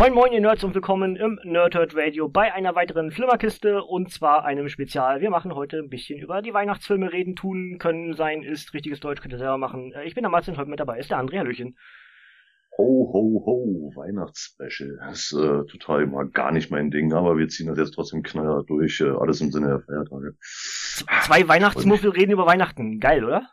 [0.00, 4.46] Moin Moin ihr Nerds und willkommen im Nerdhurt Radio bei einer weiteren Flimmerkiste und zwar
[4.46, 5.20] einem Spezial.
[5.20, 9.20] Wir machen heute ein bisschen über die Weihnachtsfilme reden, tun, können, sein, ist, richtiges Deutsch,
[9.20, 9.92] könnt ihr selber machen.
[9.92, 11.76] Äh, Ich bin der Martin, heute mit dabei ist der André, Hallöchen.
[12.78, 14.96] Ho, ho, ho, Weihnachtsspecial.
[15.00, 18.22] Das ist äh, total mal gar nicht mein Ding, aber wir ziehen das jetzt trotzdem
[18.22, 20.34] knallhart durch, äh, alles im Sinne der Feiertage.
[20.40, 23.00] Zwei Weihnachtsmuffel reden über Weihnachten.
[23.00, 23.50] Geil, oder?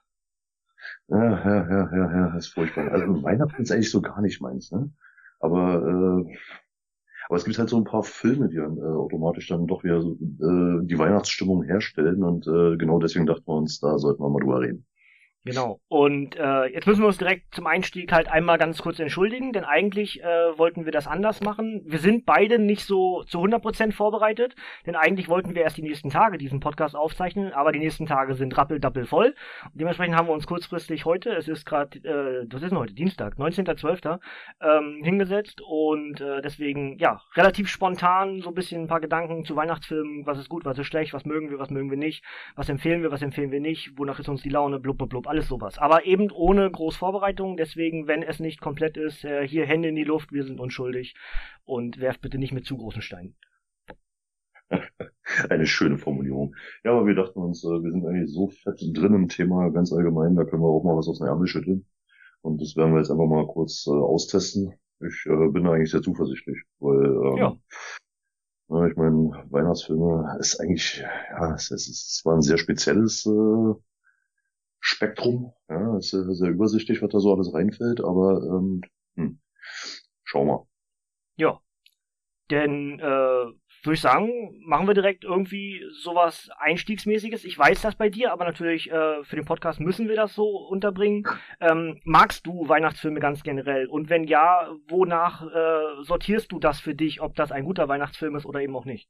[1.10, 2.90] Ja, ja, ja, ja, ja, das ist furchtbar.
[2.90, 4.92] Also Weihnachten ist eigentlich so gar nicht meins, ne?
[5.40, 6.38] Aber, äh,
[7.28, 10.02] aber es gibt halt so ein paar Filme, die dann äh, automatisch dann doch wieder
[10.02, 14.30] so, äh, die Weihnachtsstimmung herstellen und äh, genau deswegen dachten wir uns, da sollten wir
[14.30, 14.86] mal drüber reden.
[15.48, 15.80] Genau.
[15.88, 19.64] Und äh, jetzt müssen wir uns direkt zum Einstieg halt einmal ganz kurz entschuldigen, denn
[19.64, 21.82] eigentlich äh, wollten wir das anders machen.
[21.86, 26.10] Wir sind beide nicht so zu 100% vorbereitet, denn eigentlich wollten wir erst die nächsten
[26.10, 29.36] Tage diesen Podcast aufzeichnen, aber die nächsten Tage sind rappeldappel voll.
[29.66, 32.94] Und dementsprechend haben wir uns kurzfristig heute, es ist gerade, äh, was ist denn heute,
[32.94, 34.20] Dienstag, 19.12.,
[34.62, 39.56] ähm, hingesetzt und äh, deswegen, ja, relativ spontan so ein bisschen ein paar Gedanken zu
[39.56, 42.24] Weihnachtsfilmen, was ist gut, was ist schlecht, was mögen wir, was mögen wir nicht,
[42.56, 45.28] was empfehlen wir, was empfehlen wir nicht, wonach ist uns die Laune, blub, blub, blub,
[45.38, 45.78] alles sowas.
[45.78, 49.96] Aber eben ohne groß Vorbereitung, deswegen, wenn es nicht komplett ist, äh, hier Hände in
[49.96, 51.16] die Luft, wir sind unschuldig
[51.64, 53.36] und werft bitte nicht mit zu großen Steinen.
[55.50, 56.56] Eine schöne Formulierung.
[56.84, 59.94] Ja, aber wir dachten uns, äh, wir sind eigentlich so fett drin im Thema ganz
[59.94, 61.86] allgemein, da können wir auch mal was aus den Ärmel schütteln.
[62.42, 64.74] Und das werden wir jetzt einfach mal kurz äh, austesten.
[65.00, 67.58] Ich äh, bin da eigentlich sehr zuversichtlich, weil ähm, Ja.
[68.70, 73.26] ja, ich meine, Weihnachtsfilme ist eigentlich, ja, es ist, es ist zwar ein sehr spezielles
[73.26, 73.74] äh,
[74.90, 78.82] Spektrum, ja, es ist sehr, sehr übersichtlich, was da so alles reinfällt, aber ähm,
[79.16, 79.40] hm,
[80.24, 80.66] schau mal.
[81.36, 81.60] Ja.
[82.50, 87.44] Denn, äh, würde ich sagen, machen wir direkt irgendwie sowas Einstiegsmäßiges.
[87.44, 90.46] Ich weiß das bei dir, aber natürlich äh, für den Podcast müssen wir das so
[90.46, 91.26] unterbringen.
[91.60, 93.88] Ähm, magst du Weihnachtsfilme ganz generell?
[93.88, 98.36] Und wenn ja, wonach äh, sortierst du das für dich, ob das ein guter Weihnachtsfilm
[98.36, 99.10] ist oder eben auch nicht?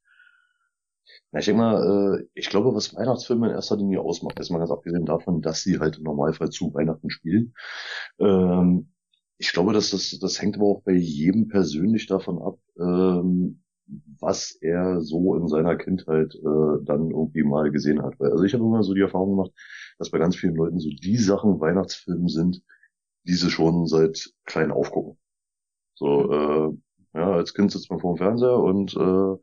[1.32, 4.60] Na, ich denke mal, äh, ich glaube, was Weihnachtsfilme in erster Linie ausmacht, ist mal
[4.60, 7.54] ganz abgesehen davon, dass sie halt im Normalfall zu Weihnachten spielen.
[8.20, 8.92] Ähm,
[9.38, 13.62] ich glaube, dass das, das hängt aber auch bei jedem persönlich davon ab, ähm,
[14.20, 18.20] was er so in seiner Kindheit äh, dann irgendwie mal gesehen hat.
[18.20, 19.52] Weil, also ich habe immer so die Erfahrung gemacht,
[20.00, 22.62] dass bei ganz vielen Leuten so die Sachen Weihnachtsfilme sind,
[23.26, 25.18] die sie schon seit klein aufgucken.
[25.96, 26.78] So, äh,
[27.18, 29.38] ja, als Kind sitzt man vor dem Fernseher und äh,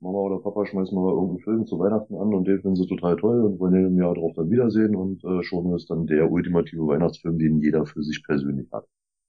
[0.00, 3.16] Mama oder Papa schmeißen mal irgendeinen Film zu Weihnachten an und den finden sie total
[3.16, 6.30] toll und wollen den im Jahr darauf dann wiedersehen und äh, schon ist dann der
[6.30, 8.86] ultimative Weihnachtsfilm, den jeder für sich persönlich hat.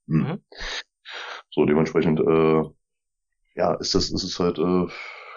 [0.08, 0.18] Hm.
[0.18, 0.42] Mhm.
[1.52, 2.64] So dementsprechend, äh,
[3.56, 4.88] ja, ist das, ist es halt, äh,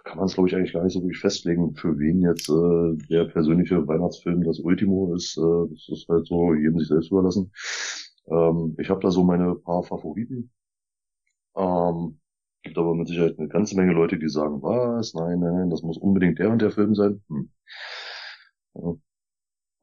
[0.04, 3.06] kann man es glaube ich eigentlich gar nicht so wirklich festlegen, für wen jetzt äh,
[3.08, 5.36] der persönliche Weihnachtsfilm das Ultimo ist.
[5.38, 7.52] Äh, das ist halt so jedem sich selbst überlassen.
[8.28, 10.50] Ähm, ich habe da so meine paar Favoriten.
[11.56, 12.19] Ähm,
[12.62, 15.82] gibt aber mit Sicherheit eine ganze Menge Leute, die sagen, was, nein, nein, nein, das
[15.82, 17.22] muss unbedingt der und der Film sein.
[17.28, 17.50] Hm.
[18.74, 18.94] Ja.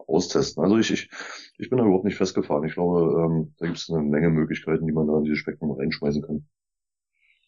[0.07, 0.63] Austesten.
[0.63, 1.09] Also ich, ich,
[1.57, 2.63] ich bin da überhaupt nicht festgefahren.
[2.63, 5.71] Ich glaube, ähm, da gibt es eine Menge Möglichkeiten, die man da in dieses Spektrum
[5.71, 6.47] reinschmeißen kann.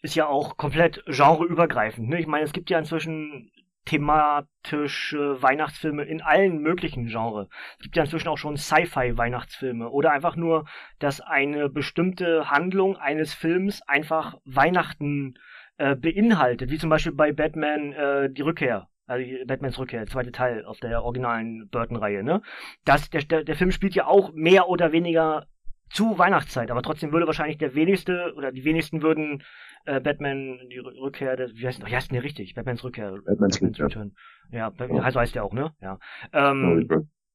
[0.01, 2.09] ist ja auch komplett genreübergreifend.
[2.09, 2.19] Ne?
[2.19, 3.49] Ich meine, es gibt ja inzwischen
[3.89, 7.47] thematische Weihnachtsfilme in allen möglichen Genres.
[7.79, 10.65] Es gibt ja inzwischen auch schon Sci-Fi-Weihnachtsfilme oder einfach nur,
[10.99, 15.33] dass eine bestimmte Handlung eines Films einfach Weihnachten
[15.77, 18.87] äh, beinhaltet, wie zum Beispiel bei Batman äh, die Rückkehr.
[19.07, 22.43] Also Batmans Rückkehr, zweite Teil aus der originalen Burton-Reihe, ne?
[22.85, 25.47] Das, der, der Film spielt ja auch mehr oder weniger
[25.89, 29.43] zu Weihnachtszeit, aber trotzdem würde wahrscheinlich der wenigste oder die wenigsten würden
[29.85, 32.53] äh, Batman die Rü- Rückkehr des, wie heißt, wie heißt denn der richtig?
[32.53, 33.17] Batmans Rückkehr.
[33.25, 33.85] Batmans Rückkehr.
[33.85, 34.11] Return.
[34.51, 35.01] Ja, Bat- Ja.
[35.01, 35.73] also heißt der auch, ne?
[35.81, 35.99] Ja.
[36.33, 36.87] Ähm,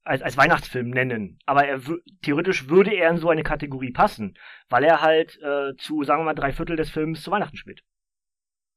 [0.06, 1.38] als, als Weihnachtsfilm nennen.
[1.46, 1.80] Aber er
[2.22, 4.34] theoretisch würde er in so eine Kategorie passen,
[4.68, 7.82] weil er halt äh, zu, sagen wir mal, drei Viertel des Films zu Weihnachten spielt.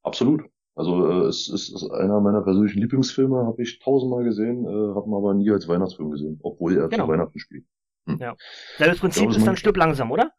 [0.02, 0.42] Absolut.
[0.74, 5.06] Also äh, es, es ist einer meiner persönlichen Lieblingsfilme, habe ich tausendmal gesehen, äh, habe
[5.08, 7.04] ihn aber nie als Weihnachtsfilm gesehen, obwohl er Genau.
[7.06, 7.64] zu Weihnachten spielt.
[8.78, 10.32] Selbes Prinzip glaube, ist dann Stück langsam, oder?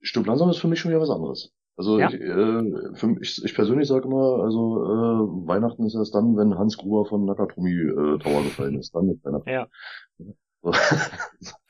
[0.00, 1.52] Stück langsam ist für mich schon wieder was anderes.
[1.76, 2.08] Also Ja.
[2.08, 6.58] ich, äh, für mich, ich persönlich sage immer, also äh, Weihnachten ist erst dann, wenn
[6.58, 8.94] Hans Gruber von Nakatomi äh, Tower gefallen ist.
[8.94, 9.48] Dann ist Weihnachten.
[9.48, 9.66] Ja.
[10.18, 10.34] So.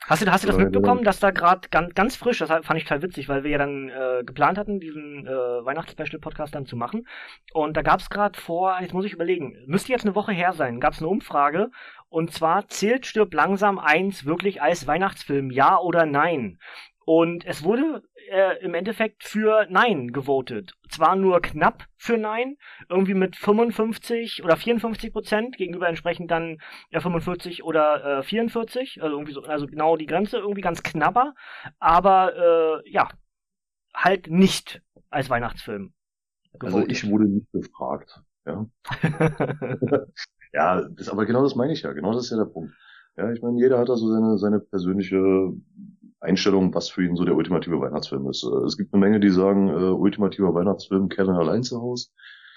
[0.09, 2.83] Hast du, hast du das mitbekommen, dass da gerade ganz, ganz frisch, das fand ich
[2.85, 7.07] total witzig, weil wir ja dann äh, geplant hatten, diesen äh, Weihnachtsspecial-Podcast dann zu machen.
[7.53, 10.53] Und da gab es gerade vor, jetzt muss ich überlegen, müsste jetzt eine Woche her
[10.53, 11.69] sein, gab es eine Umfrage.
[12.09, 16.59] Und zwar zählt Stirb langsam eins wirklich als Weihnachtsfilm, ja oder nein?
[17.05, 20.73] Und es wurde äh, im Endeffekt für Nein gewotet.
[20.89, 22.57] Zwar nur knapp für Nein,
[22.87, 26.59] irgendwie mit 55 oder 54 Prozent, gegenüber entsprechend dann
[26.91, 31.33] ja, 45 oder äh, 44, also irgendwie so, also genau die Grenze, irgendwie ganz knapper,
[31.79, 33.09] aber äh, ja,
[33.93, 35.93] halt nicht als Weihnachtsfilm.
[36.53, 36.75] Gewotet.
[36.75, 38.67] Also ich wurde nicht gefragt, ja.
[40.53, 42.73] ja, das, aber genau das meine ich ja, genau das ist ja der Punkt.
[43.17, 45.53] Ja, ich meine, jeder hat da so seine, seine persönliche
[46.21, 48.43] Einstellung, was für ihn so der ultimative Weihnachtsfilm ist.
[48.43, 52.09] Äh, es gibt eine Menge, die sagen, äh, ultimativer Weihnachtsfilm, Kevin allein zu Hause.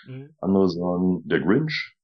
[0.07, 0.31] Mhm.
[0.41, 1.97] Andere sagen, der Grinch.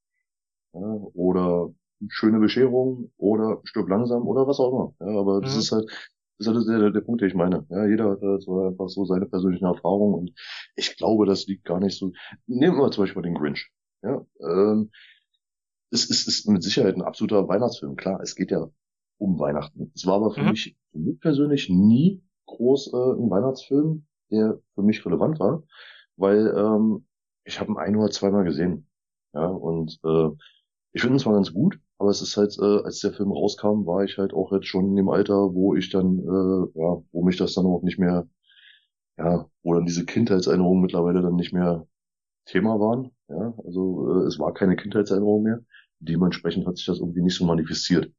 [0.72, 1.70] Ja, oder
[2.08, 4.94] schöne Bescherung oder Stück langsam oder was auch immer.
[5.08, 5.42] Ja, aber mhm.
[5.42, 5.90] das ist halt,
[6.38, 7.66] das ist halt der, der Punkt, den ich meine.
[7.70, 10.32] Ja, jeder hat halt so einfach so seine persönlichen Erfahrungen und
[10.76, 12.12] ich glaube, das liegt gar nicht so.
[12.46, 13.70] Nehmen wir zum Beispiel den Grinch.
[14.02, 14.90] Ja, ähm,
[15.90, 17.96] es ist, ist mit Sicherheit ein absoluter Weihnachtsfilm.
[17.96, 18.68] Klar, es geht ja
[19.18, 19.92] um Weihnachten.
[19.94, 20.50] Es war aber für mhm.
[20.50, 25.62] mich, für mich persönlich nie groß äh, ein Weihnachtsfilm, der für mich relevant war,
[26.16, 27.06] weil ähm,
[27.44, 28.88] ich habe ihn ein oder zweimal gesehen.
[29.34, 30.28] Ja, und äh,
[30.92, 33.86] ich finde es zwar ganz gut, aber es ist halt, äh, als der Film rauskam,
[33.86, 37.24] war ich halt auch jetzt schon in dem Alter, wo ich dann, äh, ja, wo
[37.24, 38.26] mich das dann auch nicht mehr,
[39.18, 41.86] ja, wo dann diese Kindheitserinnerungen mittlerweile dann nicht mehr
[42.46, 43.10] Thema waren.
[43.28, 45.60] Ja, also äh, es war keine Kindheitserinnerung mehr.
[46.00, 48.12] Dementsprechend hat sich das irgendwie nicht so manifestiert.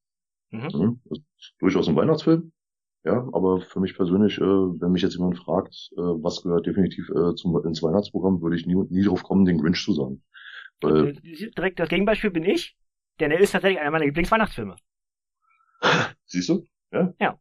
[0.51, 0.69] Mhm.
[0.73, 1.01] mhm.
[1.05, 2.51] Das ist durchaus ein Weihnachtsfilm.
[3.05, 7.09] Ja, aber für mich persönlich, äh, wenn mich jetzt jemand fragt, äh, was gehört definitiv
[7.09, 10.21] äh, zum, ins Weihnachtsprogramm, würde ich nie, nie drauf kommen, den Grinch zu sagen.
[10.81, 12.77] Weil, Direkt das Gegenbeispiel bin ich,
[13.19, 14.75] denn er ist tatsächlich einer meiner Lieblingsweihnachtsfilme.
[16.25, 16.65] Siehst du?
[16.91, 17.13] Ja.
[17.19, 17.39] Ja.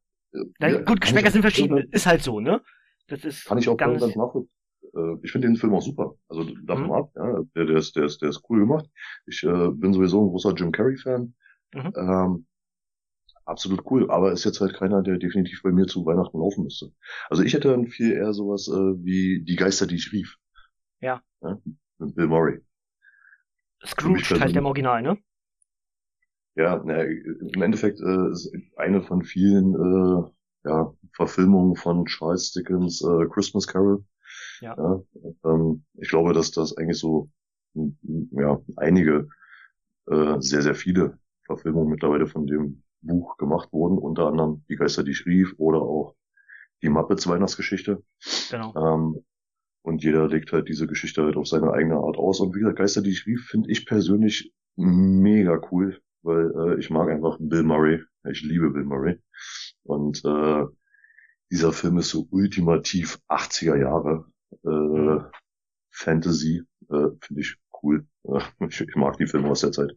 [0.61, 2.62] ja gut, Geschmäcker sind verschieden, ist halt so, ne?
[3.09, 4.57] Das ist kann ich auch ganz, ganz nachvollziehen.
[4.98, 6.14] Äh, ich finde den Film auch super.
[6.28, 6.92] Also davon mhm.
[6.92, 8.88] ab, ja, der, der, ist, der, ist, der ist cool gemacht.
[9.26, 11.34] Ich äh, bin sowieso ein großer Jim Carrey-Fan.
[11.74, 11.92] Mhm.
[11.96, 12.46] Ähm,
[13.44, 16.92] absolut cool, aber ist jetzt halt keiner, der definitiv bei mir zu Weihnachten laufen müsste.
[17.30, 20.36] Also ich hätte dann viel eher sowas äh, wie Die Geister, die ich rief.
[21.00, 21.22] Ja.
[21.42, 21.58] ja
[21.98, 22.60] mit Bill Murray.
[23.84, 25.18] Scrooge heißt der im Original, ne?
[26.56, 33.00] Ja, na, im Endeffekt äh, ist eine von vielen äh, ja, Verfilmungen von Charles Dickens
[33.02, 34.04] äh, Christmas Carol.
[34.60, 34.76] Ja.
[34.76, 35.02] ja
[35.44, 37.31] ähm, ich glaube, dass das eigentlich so
[38.32, 39.28] ja, einige,
[40.06, 45.02] äh, sehr, sehr viele Verfilmungen mittlerweile von dem Buch gemacht wurden, unter anderem Die Geister,
[45.02, 46.14] die ich rief oder auch
[46.82, 48.02] die Muppets Weihnachtsgeschichte.
[48.50, 48.75] Genau.
[48.76, 49.25] Ähm,
[49.82, 52.40] und jeder legt halt diese Geschichte halt auf seine eigene Art aus.
[52.40, 56.90] Und wie gesagt, Geister, die ich rief, finde ich persönlich mega cool, weil äh, ich
[56.90, 58.02] mag einfach Bill Murray.
[58.31, 59.19] Ich liebe Bill Murray.
[59.84, 60.64] Und äh,
[61.50, 64.26] dieser Film ist so ultimativ 80er Jahre
[64.64, 65.26] äh, mhm.
[65.90, 66.62] Fantasy.
[66.90, 68.06] Äh, finde ich cool.
[68.68, 69.92] ich, ich mag die Filme aus der Zeit.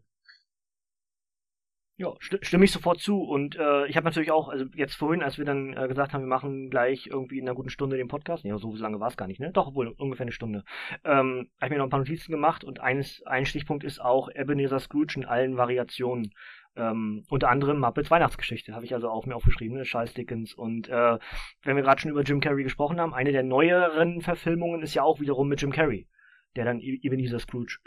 [2.02, 3.22] Ja, st stimme ich sofort zu.
[3.22, 6.22] Und äh, ich habe natürlich auch, also jetzt vorhin, als wir dann äh, gesagt haben,
[6.22, 9.18] wir machen gleich irgendwie in einer guten Stunde den Podcast, ja, so lange war es
[9.18, 9.52] gar nicht, ne?
[9.52, 10.64] Doch, obwohl ungefähr eine Stunde.
[11.04, 14.30] Ähm, habe ich mir noch ein paar Notizen gemacht und eines, ein Stichpunkt ist auch
[14.34, 16.34] Ebenezer Scrooge in allen Variationen.
[16.76, 19.84] Ähm, unter anderem Muppets Weihnachtsgeschichte, habe ich also auch mir aufgeschrieben, ne?
[19.84, 20.54] Charles Dickens.
[20.54, 21.20] Und äh,
[21.64, 25.04] wenn wir gerade schon über Jim Carrey gesprochen haben, eine der neueren Verfilmungen ist ja
[25.04, 26.08] auch wiederum mit Jim Carrey,
[26.56, 27.80] der dann Ebenezer Scrooge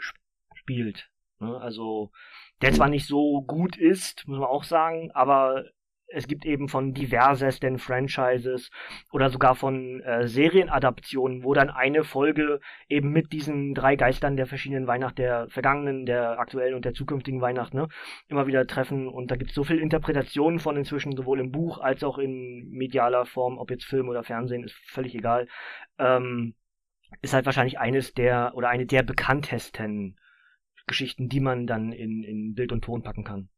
[0.53, 1.09] spielt.
[1.39, 1.59] Ne?
[1.59, 2.11] Also
[2.61, 5.65] der zwar nicht so gut ist, muss man auch sagen, aber
[6.07, 8.69] es gibt eben von diversesten Franchises
[9.11, 14.45] oder sogar von äh, Serienadaptionen, wo dann eine Folge eben mit diesen drei Geistern der
[14.45, 17.87] verschiedenen Weihnachten, der vergangenen, der aktuellen und der zukünftigen Weihnacht, ne,
[18.27, 19.07] immer wieder treffen.
[19.07, 22.69] Und da gibt es so viel Interpretationen von inzwischen, sowohl im Buch als auch in
[22.69, 25.47] medialer Form, ob jetzt Film oder Fernsehen, ist völlig egal.
[25.97, 26.55] Ähm,
[27.21, 30.17] ist halt wahrscheinlich eines der oder eine der bekanntesten
[30.87, 33.49] Geschichten, die man dann in, in Bild und Ton packen kann.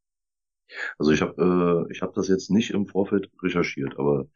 [0.98, 4.28] Also ich habe äh, ich habe das jetzt nicht im Vorfeld recherchiert, aber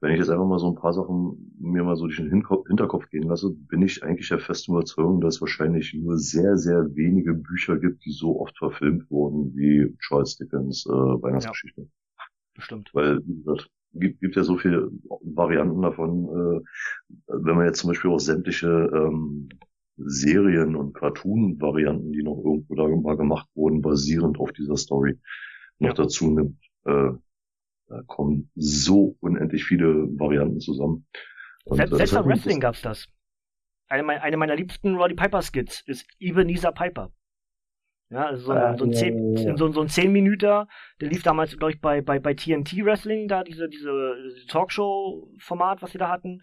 [0.00, 3.10] wenn ich jetzt einfach mal so ein paar Sachen mir mal so durch den Hinterkopf
[3.10, 7.34] gehen lasse, bin ich eigentlich der festen Überzeugung, dass es wahrscheinlich nur sehr, sehr wenige
[7.34, 11.82] Bücher gibt, die so oft verfilmt wurden wie Charles Dickens äh, Weihnachtsgeschichte.
[11.82, 12.24] Ja,
[12.54, 12.90] bestimmt.
[12.94, 14.90] Weil, wie gesagt, gibt, gibt ja so viele
[15.22, 16.28] Varianten davon.
[16.28, 16.60] Äh,
[17.26, 19.50] wenn man jetzt zum Beispiel auch sämtliche ähm,
[19.98, 25.18] Serien und Cartoon-Varianten, die noch irgendwo da mal gemacht wurden, basierend auf dieser Story
[25.80, 26.04] noch ja.
[26.04, 26.58] dazu nimmt.
[26.84, 27.12] Äh,
[27.88, 31.06] da kommen so unendlich viele Varianten zusammen.
[31.64, 33.08] Und, Selbst, äh, selbst beim Wrestling gab's das.
[33.88, 37.10] Eine, eine meiner liebsten Roddy Piper Skits ist Ebenezer Piper.
[38.10, 40.66] Ja, also so, ein, so ein, zehn, so, so ein 10 Minüter,
[41.00, 43.92] der lief damals, glaube ich, bei, bei, bei TNT Wrestling, da diese, diese
[44.48, 46.42] Talkshow-Format, was sie da hatten.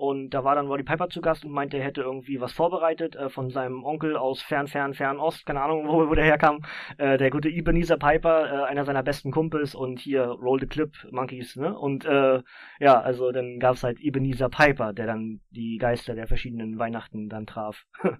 [0.00, 3.16] Und da war dann Roddy Piper zu Gast und meinte, er hätte irgendwie was vorbereitet
[3.16, 6.62] äh, von seinem Onkel aus fern, fern, fern Ost, keine Ahnung, wo, wo der herkam.
[6.96, 10.90] Äh, der gute Ebenezer Piper, äh, einer seiner besten Kumpels und hier Roll the Clip
[11.10, 11.78] Monkeys, ne?
[11.78, 12.40] Und äh,
[12.80, 17.44] ja, also dann gab's halt Ebenezer Piper, der dann die Geister der verschiedenen Weihnachten dann
[17.44, 17.84] traf.
[18.02, 18.10] ja,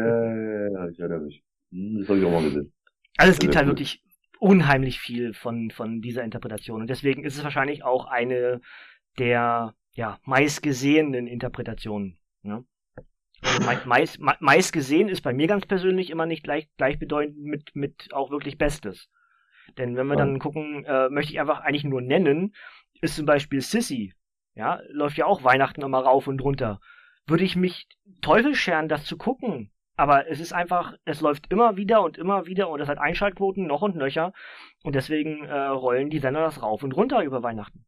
[0.00, 1.44] ja, ja, ich erinnere mich.
[1.70, 2.72] Hm, das habe ich auch mal gesehen.
[3.18, 4.02] Also es gibt halt wirklich
[4.40, 6.80] unheimlich viel von, von dieser Interpretation.
[6.80, 8.60] Und deswegen ist es wahrscheinlich auch eine
[9.16, 12.18] der ja, meistgesehenen Interpretationen.
[12.42, 12.64] Ne?
[13.42, 18.12] Also meist, meist gesehen ist bei mir ganz persönlich immer nicht gleich, gleichbedeutend mit, mit
[18.12, 19.08] auch wirklich Bestes.
[19.78, 22.54] Denn wenn wir dann gucken, äh, möchte ich einfach eigentlich nur nennen,
[23.00, 24.14] ist zum Beispiel Sissy.
[24.54, 26.80] Ja, läuft ja auch Weihnachten immer rauf und runter.
[27.26, 27.88] Würde ich mich
[28.20, 29.72] Teufel scheren, das zu gucken.
[29.96, 33.66] Aber es ist einfach, es läuft immer wieder und immer wieder und es hat Einschaltquoten
[33.66, 34.32] noch und nöcher.
[34.82, 37.84] Und deswegen äh, rollen die Sender das rauf und runter über Weihnachten.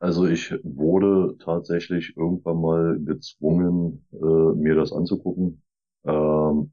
[0.00, 5.62] Also ich wurde tatsächlich irgendwann mal gezwungen, äh, mir das anzugucken.
[6.04, 6.72] Ähm,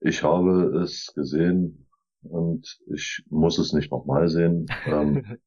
[0.00, 1.88] ich habe es gesehen
[2.22, 4.66] und ich muss es nicht nochmal sehen.
[4.86, 5.24] Ähm,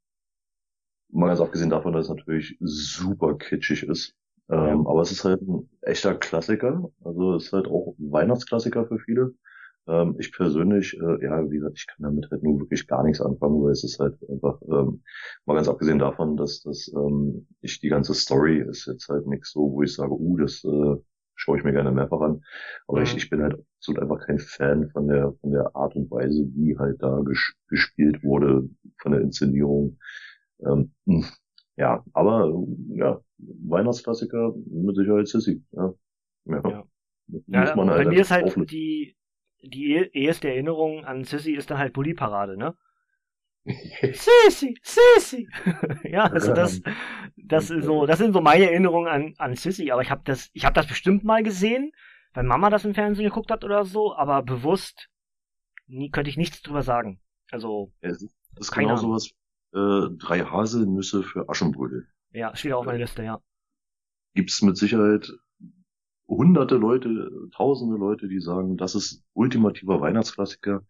[1.09, 4.15] mal ganz abgesehen davon, dass es natürlich super kitschig ist.
[4.49, 4.73] Ähm, ja.
[4.73, 6.89] Aber es ist halt ein echter Klassiker.
[7.01, 9.33] Also es ist halt auch ein Weihnachtsklassiker für viele.
[9.87, 13.21] Ähm, ich persönlich, äh, ja, wie gesagt, ich kann damit halt nur wirklich gar nichts
[13.21, 15.03] anfangen, weil es ist halt einfach, ähm,
[15.45, 19.51] mal ganz abgesehen davon, dass, dass ähm, ich die ganze Story ist jetzt halt nichts
[19.51, 20.95] so, wo ich sage, uh, das äh,
[21.35, 22.43] schaue ich mir gerne mehrfach an.
[22.87, 23.05] Aber mhm.
[23.05, 26.45] ich, ich bin halt absolut einfach kein Fan von der, von der Art und Weise,
[26.55, 29.97] wie halt da ges gespielt wurde, von der Inszenierung.
[30.65, 31.25] Ähm, hm,
[31.77, 32.51] ja, aber
[32.89, 35.63] ja, Weihnachtsklassiker mit Sicherheit Sissy.
[35.71, 35.93] Ja.
[36.45, 36.61] Ja.
[36.69, 36.83] ja.
[37.47, 39.16] ja halt bei mir ist halt die,
[39.69, 42.75] die erste Erinnerung an Sissy ist dann halt Bulli-Parade, ne?
[43.65, 45.49] Sissy, Sissy.
[46.03, 46.81] ja, also das,
[47.35, 50.49] das ist so, das sind so meine Erinnerungen an, an Sissy, aber ich habe das,
[50.53, 51.91] ich habe das bestimmt mal gesehen,
[52.33, 55.09] weil Mama das im Fernsehen geguckt hat oder so, aber bewusst
[55.87, 57.19] nie könnte ich nichts drüber sagen.
[57.51, 58.21] Also, es
[58.57, 59.31] ist genau sowas,
[59.73, 62.07] äh, drei Haselnüsse für Aschenbrödel.
[62.31, 63.41] Ja, steht auf meiner Liste, ja.
[64.33, 65.31] Gibt's mit Sicherheit
[66.27, 70.83] hunderte Leute, tausende Leute, die sagen, das ist ultimativer Weihnachtsklassiker.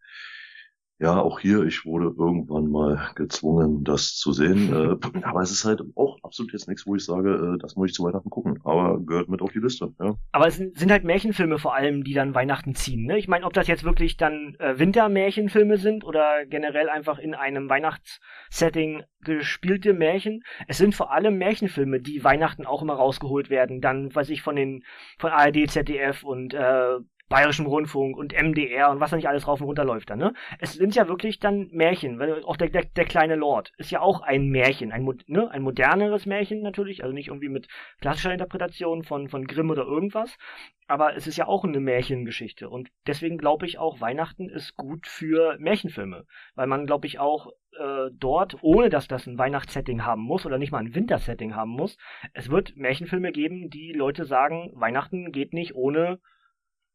[1.00, 4.72] Ja, auch hier, ich wurde irgendwann mal gezwungen, das zu sehen.
[4.72, 7.90] Äh, aber es ist halt auch absolut jetzt nichts, wo ich sage, äh, das muss
[7.90, 8.58] ich zu Weihnachten gucken.
[8.64, 9.94] Aber gehört mit auf die Liste.
[10.00, 10.16] Ja.
[10.32, 13.04] Aber es sind halt Märchenfilme vor allem, die dann Weihnachten ziehen.
[13.06, 13.16] Ne?
[13.16, 17.68] Ich meine, ob das jetzt wirklich dann äh, Wintermärchenfilme sind oder generell einfach in einem
[17.68, 20.42] Weihnachtssetting gespielte Märchen.
[20.66, 23.80] Es sind vor allem Märchenfilme, die Weihnachten auch immer rausgeholt werden.
[23.80, 24.82] Dann, weiß ich, von den
[25.18, 29.60] von ARD, ZDF und äh, Bayerischem Rundfunk und MDR und was da nicht alles rauf
[29.60, 30.34] und runter läuft dann, ne?
[30.58, 34.00] Es sind ja wirklich dann Märchen, weil auch der, der, der kleine Lord ist ja
[34.00, 37.68] auch ein Märchen, ein, ne, ein moderneres Märchen natürlich, also nicht irgendwie mit
[38.00, 40.38] klassischer Interpretation von, von Grimm oder irgendwas,
[40.86, 45.06] aber es ist ja auch eine Märchengeschichte und deswegen glaube ich auch, Weihnachten ist gut
[45.06, 50.22] für Märchenfilme, weil man, glaube ich, auch äh, dort, ohne dass das ein Weihnachtssetting haben
[50.22, 51.98] muss oder nicht mal ein Wintersetting haben muss,
[52.32, 56.20] es wird Märchenfilme geben, die Leute sagen, Weihnachten geht nicht ohne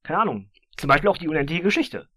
[0.04, 2.08] keine Ahnung, zum Beispiel auch die unendliche Geschichte.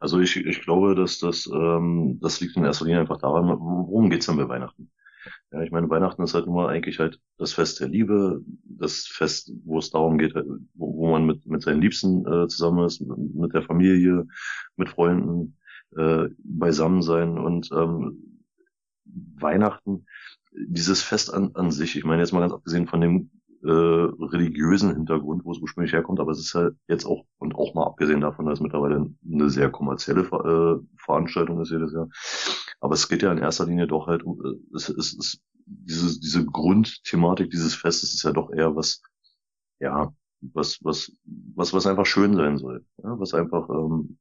[0.00, 4.10] Also ich, ich glaube, dass das, ähm, das liegt in erster Linie einfach daran, worum
[4.10, 4.90] geht's denn bei Weihnachten?
[5.50, 9.52] Ja, ich meine, Weihnachten ist halt nur eigentlich halt das Fest der Liebe, das Fest,
[9.64, 13.34] wo es darum geht, wo, wo man mit, mit seinen Liebsten äh, zusammen ist, mit,
[13.34, 14.26] mit der Familie,
[14.76, 15.56] mit Freunden,
[15.96, 18.42] äh, beisammen sein und ähm,
[19.04, 20.06] Weihnachten,
[20.52, 23.30] dieses Fest an, an sich, ich meine jetzt mal ganz abgesehen von dem
[23.64, 27.74] äh, religiösen Hintergrund, wo es ursprünglich herkommt, aber es ist halt jetzt auch, und auch
[27.74, 32.08] mal abgesehen davon, dass es mittlerweile eine sehr kommerzielle äh, Veranstaltung ist jedes Jahr.
[32.80, 36.20] Aber es geht ja in erster Linie doch halt um, äh, es, es, es, diese,
[36.20, 39.02] diese Grundthematik dieses Festes ist ja doch eher was,
[39.80, 42.84] ja, was, was, was, was einfach schön sein soll.
[43.02, 44.18] Ja, was einfach, ähm,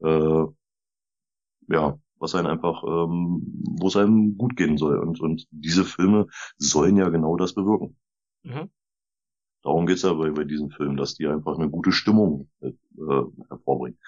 [0.00, 0.46] äh,
[1.68, 3.42] ja, was einem einfach, ähm,
[3.80, 4.98] wo es einem gut gehen soll.
[4.98, 6.26] Und, und diese Filme
[6.58, 7.96] sollen ja genau das bewirken.
[8.42, 8.70] Mhm.
[9.62, 12.72] Darum geht's ja bei, bei diesen Filmen, dass die einfach eine gute Stimmung äh,
[13.48, 13.98] hervorbringen.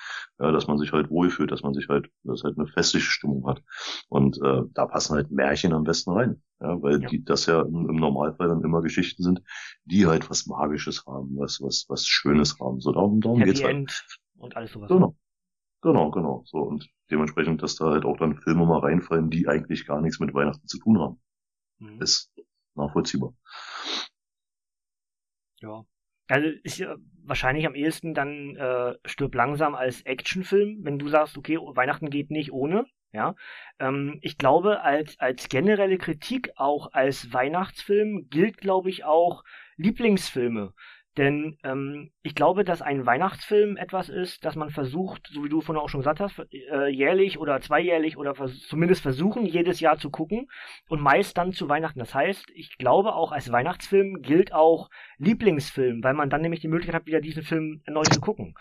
[0.41, 3.47] Ja, dass man sich halt wohlfühlt, dass man sich halt, dass halt eine festliche Stimmung
[3.47, 3.63] hat.
[4.09, 6.43] Und äh, da passen halt Märchen am besten rein.
[6.61, 7.09] Ja, weil ja.
[7.09, 9.43] die das ja im, im, Normalfall dann immer Geschichten sind,
[9.85, 12.81] die halt was Magisches haben, was, was, was Schönes haben.
[12.81, 13.77] So darum, darum Happy geht's halt.
[13.77, 14.89] End und alles sowas.
[14.89, 15.17] Genau.
[15.83, 16.43] Genau, genau.
[16.47, 20.19] So, und dementsprechend, dass da halt auch dann Filme mal reinfallen, die eigentlich gar nichts
[20.19, 21.21] mit Weihnachten zu tun haben.
[21.79, 22.01] Mhm.
[22.01, 22.33] Ist
[22.75, 23.35] nachvollziehbar.
[25.65, 25.85] Ja.
[26.29, 31.37] Also ist ja wahrscheinlich am ehesten dann äh, stirb langsam als Actionfilm, wenn du sagst,
[31.37, 32.87] okay, Weihnachten geht nicht ohne.
[33.13, 33.37] Ja,
[33.79, 39.45] ähm, ich glaube, als, als generelle Kritik auch als Weihnachtsfilm gilt, glaube ich, auch
[39.77, 40.75] Lieblingsfilme.
[41.17, 45.61] Denn ähm, ich glaube, dass ein Weihnachtsfilm etwas ist, das man versucht, so wie du
[45.61, 49.97] vorhin auch schon gesagt hast, äh, jährlich oder zweijährlich oder vers zumindest versuchen, jedes Jahr
[49.97, 50.49] zu gucken
[50.89, 52.01] und meist dann zu Weihnachten.
[52.01, 56.69] Das heißt, ich glaube auch als Weihnachtsfilm gilt auch Lieblingsfilm, weil man dann nämlich die
[56.69, 58.55] Möglichkeit hat, wieder diesen Film erneut zu gucken.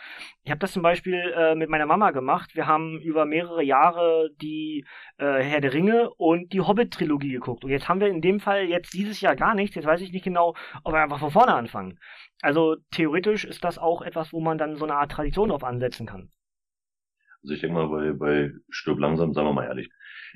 [0.43, 2.55] Ich habe das zum Beispiel äh, mit meiner Mama gemacht.
[2.55, 4.85] Wir haben über mehrere Jahre die
[5.17, 7.63] äh, Herr der Ringe und die Hobbit-Trilogie geguckt.
[7.63, 9.75] Und jetzt haben wir in dem Fall jetzt dieses Jahr gar nichts.
[9.75, 11.97] Jetzt weiß ich nicht genau, ob wir einfach von vorne anfangen.
[12.43, 16.05] Also theoretisch ist das auch etwas, wo man dann so eine Art Tradition drauf ansetzen
[16.05, 16.29] kann.
[17.41, 19.89] Also ich denke mal, bei, bei Stirb langsam, sagen wir mal ehrlich,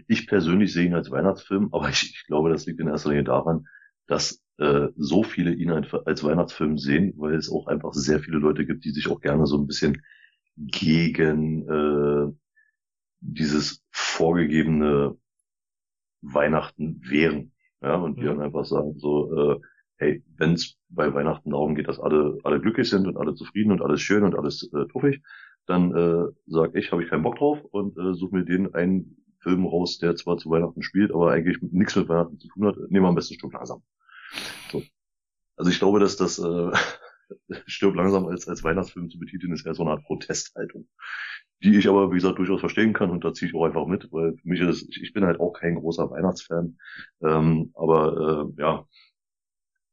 [0.07, 3.25] ich persönlich sehe ihn als Weihnachtsfilm, aber ich, ich glaube, das liegt in erster Linie
[3.25, 3.67] daran,
[4.07, 8.65] dass äh, so viele ihn als Weihnachtsfilm sehen, weil es auch einfach sehr viele Leute
[8.65, 10.01] gibt, die sich auch gerne so ein bisschen
[10.55, 12.33] gegen äh,
[13.19, 15.17] dieses vorgegebene
[16.21, 17.51] Weihnachten wehren.
[17.81, 19.59] Ja, und die dann einfach sagen, so, äh,
[19.97, 23.71] hey, wenn es bei Weihnachten darum geht, dass alle, alle glücklich sind und alle zufrieden
[23.71, 25.21] und alles schön und alles äh, tuffig,
[25.65, 29.17] dann äh, sag ich, habe ich keinen Bock drauf und äh, suche mir den einen
[29.39, 32.77] Film raus, der zwar zu Weihnachten spielt, aber eigentlich nichts mit Weihnachten zu tun hat.
[32.89, 33.83] Nehmen wir am besten Stirb langsam.
[34.71, 34.81] So.
[35.55, 36.71] Also ich glaube, dass das äh,
[37.65, 40.87] Stirb langsam als, als Weihnachtsfilm zu betiteln ist eher so eine Art Protesthaltung.
[41.63, 44.11] Die ich aber, wie gesagt, durchaus verstehen kann und da ziehe ich auch einfach mit,
[44.11, 46.77] weil für mich ist, ich bin halt auch kein großer Weihnachtsfan.
[47.21, 48.85] Ähm, aber äh, ja,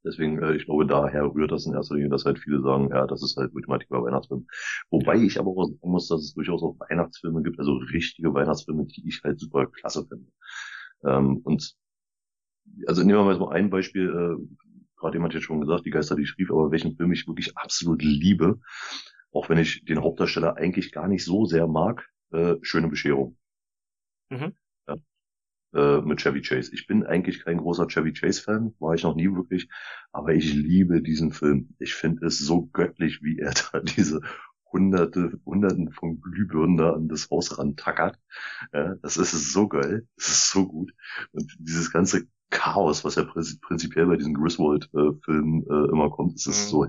[0.05, 3.07] Deswegen, äh, ich glaube, daher rührt das in erster Linie, dass halt viele sagen, ja,
[3.07, 4.47] das ist halt Ultimatik bei Weihnachtsfilmen.
[4.91, 8.87] Wobei ich aber auch sagen muss, dass es durchaus auch Weihnachtsfilme gibt, also richtige Weihnachtsfilme,
[8.87, 10.31] die ich halt super klasse finde.
[11.05, 11.75] Ähm, und
[12.87, 14.57] also nehmen wir mal so ein Beispiel, äh,
[14.97, 17.57] gerade jemand jetzt schon gesagt, die Geister, die ich rief, aber welchen Film ich wirklich
[17.57, 18.61] absolut liebe,
[19.33, 23.37] auch wenn ich den Hauptdarsteller eigentlich gar nicht so sehr mag, äh, Schöne Bescherung.
[24.31, 24.55] Mhm
[25.75, 26.71] äh, mit Chevy Chase.
[26.73, 29.69] Ich bin eigentlich kein großer Chevy Chase-Fan, war ich noch nie wirklich,
[30.13, 31.75] aber ich liebe diesen Film.
[31.79, 34.21] Ich finde es so göttlich, wie er da diese
[34.73, 38.19] hunderte, hunderten von Glühbirnen da an das Haus rantackert.
[38.73, 40.07] Ja, das ist so geil.
[40.17, 40.93] Das ist so gut.
[41.33, 46.53] Und dieses ganze Chaos, was ja prinzipiell bei diesen Griswold-Filmen äh, immer kommt, ist mhm.
[46.53, 46.87] so.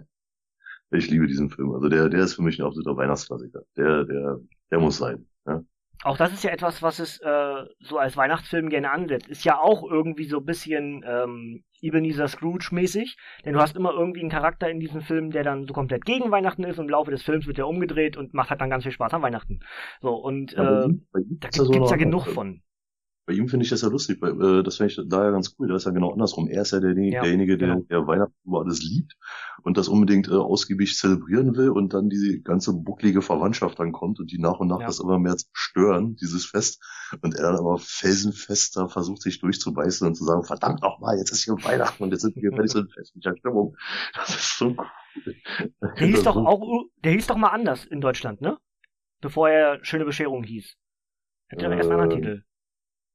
[0.91, 1.71] Ich liebe diesen Film.
[1.73, 3.63] Also der, der ist für mich ein absoluter Weihnachtsklassiker.
[3.75, 4.39] Der, der,
[4.71, 5.27] der muss sein.
[5.45, 5.63] Ja.
[6.05, 9.27] Auch das ist ja etwas, was es äh, so als Weihnachtsfilm gerne ansetzt.
[9.27, 14.19] Ist ja auch irgendwie so ein bisschen ähm, Ebenezer Scrooge-mäßig, denn du hast immer irgendwie
[14.19, 17.09] einen Charakter in diesem Film, der dann so komplett gegen Weihnachten ist und im Laufe
[17.09, 19.61] des Films wird er umgedreht und macht halt dann ganz viel Spaß an Weihnachten.
[19.99, 22.61] So, und äh, da gibt es ja genug von
[23.25, 25.55] bei ihm finde ich das ja lustig, weil, äh, das finde ich da ja ganz
[25.57, 25.67] cool.
[25.67, 26.47] Da ist ja genau andersrum.
[26.47, 27.85] Er ist ja, der, ja derjenige, der, genau.
[27.89, 29.17] der Weihnachten über alles liebt
[29.63, 34.19] und das unbedingt äh, ausgiebig zelebrieren will und dann diese ganze bucklige Verwandtschaft dann kommt
[34.19, 34.85] und die nach und nach ja.
[34.85, 36.83] das immer mehr zerstören, dieses Fest.
[37.21, 41.31] Und er dann aber felsenfest da versucht, sich durchzubeißen und zu sagen, verdammt nochmal, jetzt
[41.31, 43.75] ist hier Weihnachten und jetzt sind wir fertig so in festlicher Stimmung.
[44.13, 45.35] Das ist so cool.
[45.99, 48.57] Der hieß doch auch, der hieß doch mal anders in Deutschland, ne?
[49.21, 50.75] Bevor er Schöne Bescherung hieß.
[51.47, 52.43] Hätte äh, erst einen anderen Titel.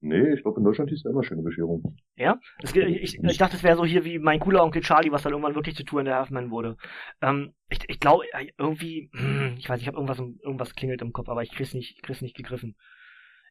[0.02, 1.96] Nee, ich glaube in Deutschland hieß es immer schöne Bescherung.
[2.16, 2.40] Ja?
[2.62, 5.32] Es, ich, ich, dachte, es wäre so hier wie mein cooler Onkel Charlie, was dann
[5.32, 6.76] irgendwann wirklich zu Tour in der Halfman wurde.
[7.20, 11.12] Ähm, ich ich glaube, äh, irgendwie, hm, ich weiß, ich habe irgendwas, irgendwas klingelt im
[11.12, 12.76] Kopf, aber ich krieg's nicht, krieg's nicht gegriffen.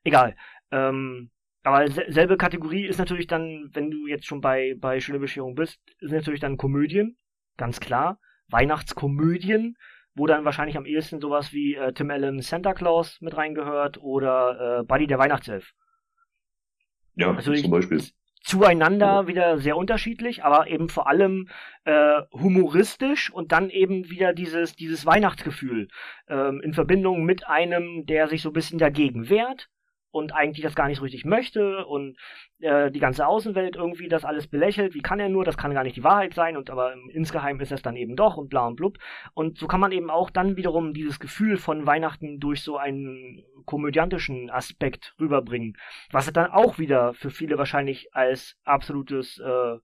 [0.03, 0.35] Egal.
[0.71, 1.29] Ähm,
[1.63, 5.79] aber selbe Kategorie ist natürlich dann, wenn du jetzt schon bei, bei Schöne Bescherung bist,
[5.99, 7.17] sind natürlich dann Komödien,
[7.57, 8.19] ganz klar.
[8.47, 9.75] Weihnachtskomödien,
[10.15, 14.79] wo dann wahrscheinlich am ehesten sowas wie äh, Tim Allen Santa Claus mit reingehört oder
[14.79, 15.73] äh, Buddy der Weihnachtself.
[17.19, 18.01] Ja, also zum Beispiel.
[18.41, 19.27] Zueinander ja.
[19.27, 21.49] wieder sehr unterschiedlich, aber eben vor allem
[21.83, 25.89] äh, humoristisch und dann eben wieder dieses, dieses Weihnachtsgefühl
[26.29, 29.69] ähm, in Verbindung mit einem, der sich so ein bisschen dagegen wehrt
[30.11, 32.17] und eigentlich das gar nicht so richtig möchte und
[32.59, 34.93] äh, die ganze Außenwelt irgendwie das alles belächelt.
[34.93, 35.45] Wie kann er nur?
[35.45, 38.37] Das kann gar nicht die Wahrheit sein und aber insgeheim ist es dann eben doch
[38.37, 38.97] und bla und blub.
[39.33, 43.43] Und so kann man eben auch dann wiederum dieses Gefühl von Weihnachten durch so einen
[43.65, 45.77] komödiantischen Aspekt rüberbringen,
[46.11, 49.77] was dann auch wieder für viele wahrscheinlich als absolutes äh,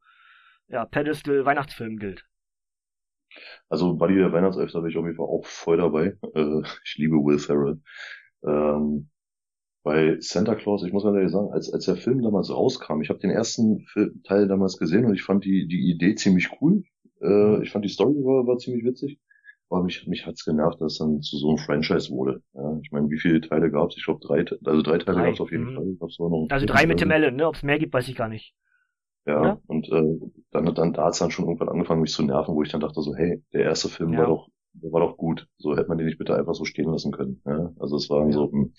[0.68, 2.26] ja, Pedestal Weihnachtsfilm gilt.
[3.70, 6.18] Also Buddy der Weihnachtself, da bin ich auf jeden Fall auch voll dabei.
[6.34, 7.82] Äh, ich liebe Will Ferrell.
[8.44, 9.10] Ähm,
[9.86, 13.10] bei Santa Claus, ich muss mal ehrlich sagen, als, als der Film damals rauskam, ich
[13.10, 13.86] habe den ersten
[14.24, 16.84] Teil damals gesehen und ich fand die, die Idee ziemlich cool.
[17.22, 19.20] Äh, ich fand die Story war, war ziemlich witzig.
[19.70, 22.42] Aber mich, mich hat's genervt, dass es dann zu so einem Franchise wurde.
[22.54, 23.96] Ja, ich meine, wie viele Teile gab's?
[23.96, 25.28] Ich glaube drei, also drei Teile drei.
[25.28, 25.76] gab's auf jeden mhm.
[25.76, 26.10] Fall.
[26.10, 27.48] Ich noch also drei mit dem Allen, ne?
[27.48, 28.56] Ob es mehr gibt, weiß ich gar nicht.
[29.28, 29.62] Ja, Oder?
[29.68, 30.20] und äh,
[30.50, 33.02] dann, dann da hat's dann schon irgendwann angefangen, mich zu nerven, wo ich dann dachte
[33.02, 34.20] so, hey, der erste Film Ja.
[34.20, 34.50] war doch,
[34.82, 35.48] der war doch gut.
[35.58, 37.42] So hätte man den nicht bitte einfach so stehen lassen können.
[37.46, 37.74] Ja?
[37.80, 38.34] Also es waren Ja.
[38.34, 38.74] so, hm,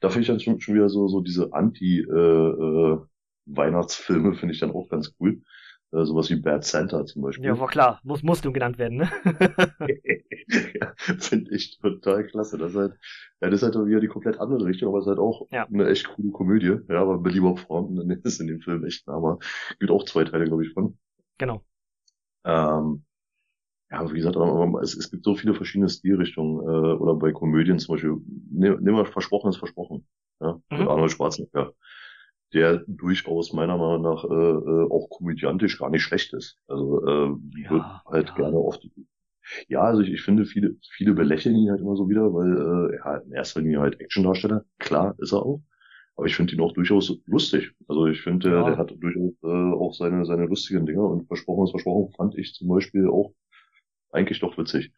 [0.00, 2.98] da finde ich dann schon, schon wieder so, so diese Anti äh, äh,
[3.46, 5.42] Weihnachtsfilme finde ich dann auch ganz cool.
[5.92, 7.46] Äh, sowas wie Bad Santa zum Beispiel.
[7.46, 8.00] Ja, war klar.
[8.02, 9.10] Muss, du genannt werden, ne?
[10.80, 12.58] ja, finde ich total klasse.
[12.58, 12.94] Das ist halt,
[13.40, 15.66] ja, das ist halt wieder die komplett andere Richtung, aber es ist halt auch Ja.
[15.66, 16.76] eine echt coole Komödie.
[16.88, 19.38] Ja, aber Billy Bob Thornton ist in dem Film echt, aber
[19.78, 20.98] gibt auch zwei Teile, glaube ich, von.
[21.38, 21.62] genau.
[22.44, 23.04] Ähm,
[23.90, 24.36] ja, wie gesagt,
[24.82, 28.16] es, es gibt so viele verschiedene Stilrichtungen, äh, oder bei Komödien zum Beispiel,
[28.50, 30.06] nimm, nimm mal Versprochen ist Versprochen,
[30.40, 30.88] ja, mit Mhm.
[30.88, 31.72] Arnold Schwarzenegger,
[32.54, 36.58] der durchaus meiner Meinung nach äh, äh, auch komödiantisch gar nicht schlecht ist.
[36.68, 38.34] Also äh, Ja, wird halt ja.
[38.34, 38.88] gerne oft.
[39.68, 42.96] Ja, also ich, ich finde, viele, viele belächeln ihn halt immer so wieder, weil äh,
[42.96, 45.62] ja, in erster Linie halt Actiondarsteller, klar ist er auch.
[46.16, 47.72] Aber ich finde ihn auch durchaus lustig.
[47.88, 48.64] Also ich finde, der, Ja.
[48.64, 52.54] der hat durchaus äh, auch seine, seine lustigen Dinge und Versprochen ist Versprochen fand ich
[52.54, 53.32] zum Beispiel auch
[54.16, 54.92] eigentlich doch witzig.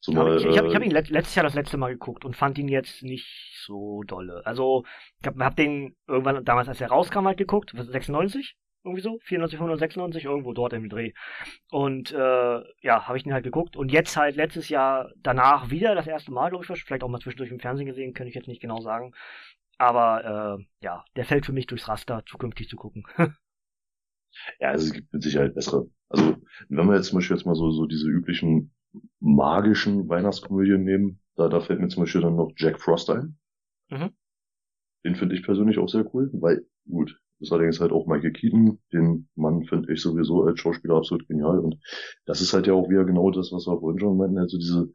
[0.00, 2.36] Zumal, ich ich habe hab äh, ihn let, letztes Jahr das letzte Mal geguckt und
[2.36, 3.28] fand ihn jetzt nicht
[3.64, 4.42] so dolle.
[4.44, 4.84] Also,
[5.20, 8.56] ich habe hab den irgendwann damals, als er rauskam, halt geguckt, was, 96?
[8.84, 9.18] Irgendwie so?
[9.22, 11.12] 94, 596, irgendwo dort im Dreh.
[11.70, 13.76] Und äh, ja, habe ich den halt geguckt.
[13.76, 17.20] Und jetzt halt letztes Jahr danach wieder das erste Mal, glaube ich, vielleicht auch mal
[17.20, 19.12] zwischendurch im Fernsehen gesehen, könnte ich jetzt nicht genau sagen.
[19.78, 23.04] Aber äh, ja, der fällt für mich durchs Raster, zukünftig zu gucken.
[24.60, 25.88] Ja, also es gibt mit Sicherheit bessere.
[26.08, 26.36] Also
[26.68, 28.72] wenn wir jetzt zum Beispiel jetzt mal so, so diese üblichen
[29.20, 33.38] magischen Weihnachtskomödien nehmen, da, da fällt mir zum Beispiel dann noch Jack Frost ein.
[33.90, 34.10] Mhm.
[35.04, 38.78] Den finde ich persönlich auch sehr cool, weil, gut, ist allerdings halt auch Michael Keaton,
[38.92, 41.76] den Mann finde ich sowieso als Schauspieler absolut genial und
[42.24, 44.92] das ist halt ja auch wieder genau das, was wir vorhin schon meinten, also diese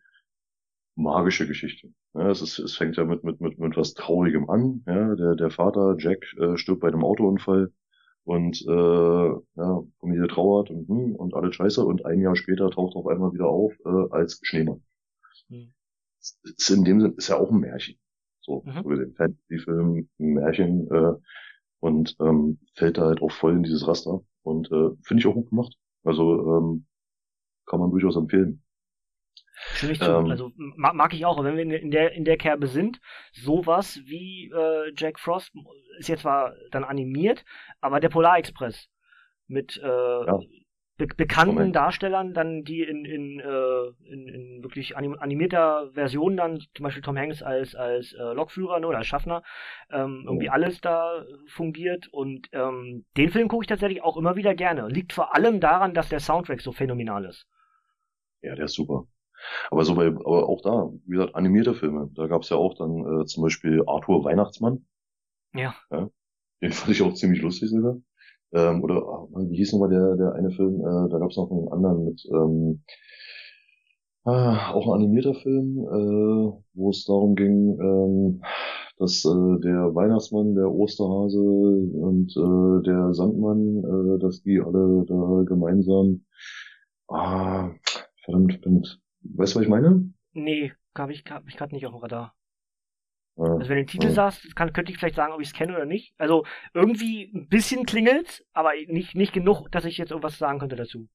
[0.95, 1.89] magische Geschichte.
[2.13, 4.83] Ja, es, ist, es fängt ja mit, mit, mit, mit was Traurigem an.
[4.87, 7.71] Ja, der, der Vater, Jack, äh, stirbt bei einem Autounfall
[8.27, 12.95] und äh, ja, Familie trauert und, hm, und alles scheiße und ein Jahr später taucht
[12.95, 14.83] er auf einmal wieder auf äh, als Schneemann.
[15.49, 15.73] Hm.
[16.19, 17.97] Das Ist in dem Sinn ist ja auch ein Märchen.
[18.41, 18.83] So, Mhm.
[18.83, 19.15] so gesehen.
[19.15, 21.13] Fantasy-Film, ein Märchen äh,
[21.79, 25.33] und ähm, fällt da halt auch voll in dieses Raster und äh, finde ich auch
[25.35, 25.77] gut gemacht.
[26.03, 26.85] Also ähm,
[27.65, 28.63] kann man durchaus empfehlen.
[29.73, 30.11] Stimme ich zu.
[30.11, 32.99] Ähm, also mag, mag ich auch, wenn wir in- der in der Kerbe sind,
[33.31, 35.51] sowas wie äh, Jack Frost
[35.99, 37.43] ist jetzt zwar dann animiert,
[37.81, 38.89] aber der Polar Express
[39.47, 40.25] mit äh,
[40.97, 41.75] be bekannten Moment.
[41.75, 47.03] Darstellern, dann die in in, äh, in in wirklich anim animierter Version dann zum Beispiel
[47.03, 49.43] Tom Hanks als als äh, Lokführer ne, oder als Schaffner
[49.91, 50.53] ähm, irgendwie Oh.
[50.53, 54.87] alles da fungiert und ähm, den Film gucke ich tatsächlich auch immer wieder gerne.
[54.87, 57.47] Liegt vor allem daran, dass der Soundtrack so phänomenal ist.
[58.41, 59.05] Ja, der ist super.
[59.71, 62.09] Aber so bei, aber auch da, wie gesagt, animierte Filme.
[62.15, 64.85] Da gab's ja auch dann äh, zum Beispiel Arthur Weihnachtsmann.
[65.53, 65.75] Ja.
[66.61, 67.97] Den fand ich auch ziemlich lustig sogar.
[68.53, 70.79] Ähm, oder ah, wie hieß nochmal der, der eine Film?
[70.79, 72.83] Äh, da gab's noch einen anderen mit ähm,
[74.23, 78.41] ah, auch ein animierter Film, äh, wo es darum ging, ähm,
[78.97, 85.43] dass äh, der Weihnachtsmann, der Osterhase und äh, der Sandmann, äh, dass die alle da
[85.45, 86.25] gemeinsam
[87.09, 87.69] ah,
[88.23, 89.01] verdammt, verdammt.
[89.35, 90.13] Weißt du, was ich meine?
[90.31, 92.33] Nee, habe ich, hab ich gerade nicht auf dem Radar.
[93.37, 94.13] Äh, Also wenn du den Titel Ja.
[94.13, 96.13] sagst, kann, könnte ich vielleicht sagen, ob ich es kenne oder nicht.
[96.17, 100.75] Also irgendwie ein bisschen klingelt, aber nicht, nicht genug, dass ich jetzt irgendwas sagen könnte
[100.75, 101.09] dazu.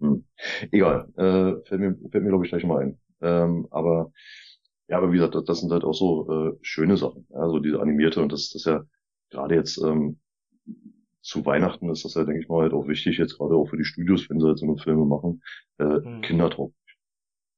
[0.00, 0.24] Hm.
[0.72, 3.00] Egal, äh, fällt mir, fällt mir glaube ich gleich mal ein.
[3.22, 4.12] Ähm, aber
[4.88, 7.26] ja, aber wie gesagt, das, sind halt auch so äh, schöne Sachen.
[7.30, 8.84] Ja, so diese animierte und das, das ist ja
[9.30, 10.20] gerade jetzt ähm,
[11.22, 13.76] zu Weihnachten ist das ja, denke ich mal, halt auch wichtig, jetzt gerade auch für
[13.76, 15.42] die Studios, wenn sie halt so eine Filme machen,
[15.78, 16.22] äh, Mhm.
[16.22, 16.76] kindertauglich.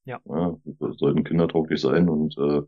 [0.08, 0.20] Ja.
[0.24, 0.56] ja.
[0.96, 2.62] Sollten kindertauglich sein und äh,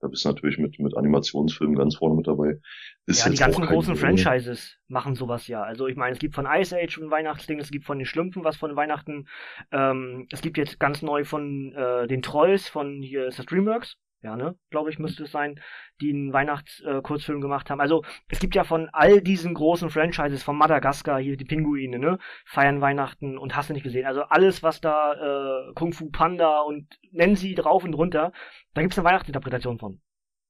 [0.00, 2.60] da bist du natürlich mit, mit Animationsfilmen ganz vorne mit dabei.
[3.06, 5.62] Ist ja, die ganzen großen Franchises machen sowas ja.
[5.62, 8.44] Also ich meine, es gibt von Ice Age ein Weihnachtsding, es gibt von den Schlümpfen
[8.44, 9.26] was von Weihnachten.
[9.72, 13.96] Ähm, es gibt jetzt ganz neu von äh, den Trolls von hier ist das Dreamworks.
[14.24, 14.56] Ja, ne?
[14.70, 15.60] Glaube ich, müsste es sein,
[16.00, 17.80] die einen Weihnachtskurzfilm äh, gemacht haben.
[17.80, 22.18] Also, es gibt ja von all diesen großen Franchises, von Madagaskar, hier die Pinguine, ne?
[22.46, 24.06] Feiern Weihnachten und hast du nicht gesehen.
[24.06, 28.32] Also alles, was da äh, Kung Fu Panda und nennen sie drauf und runter,
[28.72, 30.00] da gibt's eine Weihnachtsinterpretation von.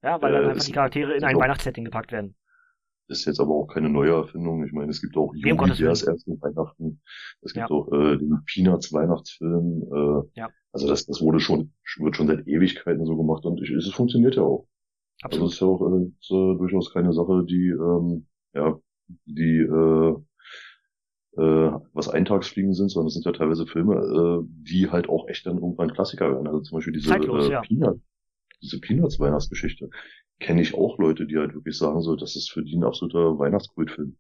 [0.03, 2.37] Ja, weil Äh, dann einfach die Charaktere in ein Weihnachtssetting gepackt werden.
[3.09, 4.65] Ist jetzt aber auch keine neue Erfindung.
[4.65, 7.01] Ich meine, es gibt auch Yogi Bears ersten Weihnachten.
[7.43, 7.75] Es gibt Ja.
[7.77, 9.83] auch äh, den Peanuts Weihnachtsfilm.
[9.93, 10.49] Äh, Ja.
[10.73, 14.37] Also das, das wurde schon, wird schon seit Ewigkeiten so gemacht und ich, es funktioniert
[14.37, 14.67] ja auch.
[15.23, 15.49] Also Absolut.
[15.49, 18.79] es ist ja auch äh, ist, äh, durchaus keine Sache, die ähm, ja
[19.27, 20.15] die äh,
[21.37, 25.47] äh, was Eintagsfliegen sind, sondern es sind ja teilweise Filme, äh, die halt auch echt
[25.47, 26.47] dann irgendwann Klassiker werden.
[26.47, 27.61] Also zum Beispiel diese Zeitlos, äh, ja.
[27.61, 28.01] Peanut,
[28.63, 29.91] diese Peanuts Weihnachtsgeschichte
[30.41, 33.39] kenne ich auch Leute, die halt wirklich sagen so, das ist für die ein absoluter
[33.39, 34.17] Weihnachtskultfilm.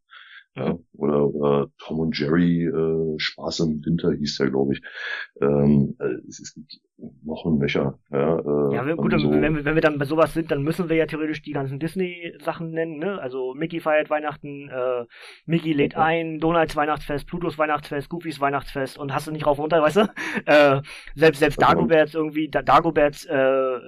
[0.56, 4.82] Ja, oder, oder Tom und Jerry äh, Spaß im Winter hieß der, glaube ich.
[5.40, 6.80] Ähm, äh, es, es gibt
[7.24, 7.98] noch ein Mecher.
[8.12, 10.88] Ja, äh, ja gut, so wenn, wir, wenn wir dann bei sowas sind, dann müssen
[10.88, 12.98] wir ja theoretisch die ganzen Disney-Sachen nennen.
[12.98, 13.18] Ne?
[13.20, 15.04] Also Mickey feiert Weihnachten, äh,
[15.46, 16.04] Mickey lädt okay.
[16.04, 20.04] ein, Donalds Weihnachtsfest, Plutos Weihnachtsfest, Goofys Weihnachtsfest und hast du nicht rauf runter, weißt du?
[20.46, 20.82] Äh,
[21.14, 23.78] selbst selbst Dagoberts irgendwie, Dagoberts äh,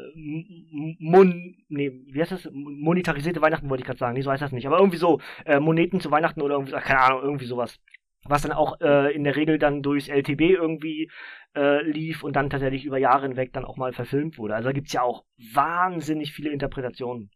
[0.99, 2.49] Mon, nee, wie heißt das?
[2.53, 4.67] Monetarisierte Weihnachten wollte ich gerade sagen, nee, so heißt das nicht.
[4.67, 7.79] Aber irgendwie so äh, Moneten zu Weihnachten oder irgendwie, keine Ahnung, irgendwie sowas.
[8.25, 11.11] Was dann auch äh, in der Regel dann durchs LTB irgendwie
[11.55, 14.55] äh, lief und dann tatsächlich über Jahre hinweg dann auch mal verfilmt wurde.
[14.55, 17.31] Also da gibt's ja auch wahnsinnig viele Interpretationen.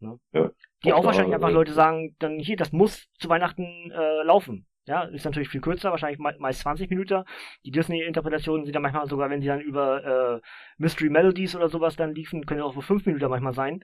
[0.00, 0.18] Ne?
[0.32, 0.50] Ja,
[0.84, 4.66] die auch, wahrscheinlich einfach äh, Leute sagen, dann hier, das muss zu Weihnachten äh, laufen.
[4.86, 7.24] Ja, ist natürlich viel kürzer, wahrscheinlich meist 20 Minuten.
[7.64, 10.40] Die Disney-Interpretationen sind dann manchmal sogar, wenn sie dann über äh,
[10.76, 13.82] Mystery Melodies oder sowas dann liefen, können ja auch so 5 Minuten manchmal sein.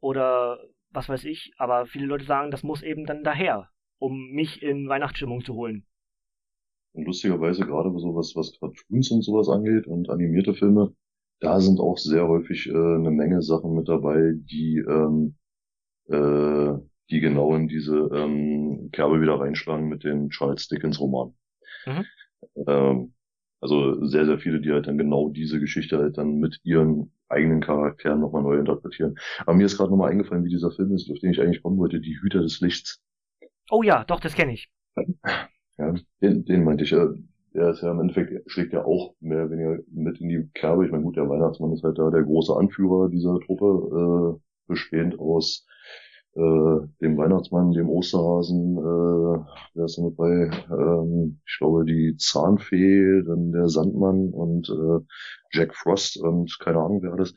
[0.00, 1.54] Oder was weiß ich.
[1.58, 5.84] Aber viele Leute sagen, das muss eben dann daher um mich in Weihnachtsstimmung zu holen.
[6.92, 10.94] Und lustigerweise gerade so was, was Cartoons und sowas angeht und animierte Filme,
[11.40, 15.36] da sind auch sehr häufig äh, eine Menge Sachen mit dabei, die ähm,
[16.08, 16.74] äh,
[17.10, 21.34] die genau in diese ähm, Kerbe wieder reinschlagen mit den Charles Dickens Romanen.
[21.86, 22.04] Mhm.
[22.66, 23.14] Ähm,
[23.60, 27.60] also sehr, sehr viele, die halt dann genau diese Geschichte halt dann mit ihren eigenen
[27.60, 29.16] Charakteren nochmal neu interpretieren.
[29.40, 31.78] Aber mir ist gerade nochmal eingefallen, wie dieser Film ist, auf den ich eigentlich kommen
[31.78, 33.02] wollte, Die Hüter des Lichts.
[33.70, 34.68] Oh ja, doch, das kenne ich.
[35.78, 37.08] Ja, den, den meinte ich ja.
[37.54, 40.84] Der ist ja im Endeffekt, schlägt ja auch mehr oder weniger mit in die Kerbe.
[40.84, 45.18] Ich meine, gut, der Weihnachtsmann ist halt da der große Anführer dieser Truppe, äh, bestehend
[45.18, 45.66] aus
[46.34, 46.40] äh,
[47.00, 50.50] dem Weihnachtsmann, dem Osterhasen, äh, wer ist da mit bei?
[50.70, 55.00] Ähm, ich glaube, die Zahnfee, dann der Sandmann und äh,
[55.52, 57.34] Jack Frost und keine Ahnung, wer das.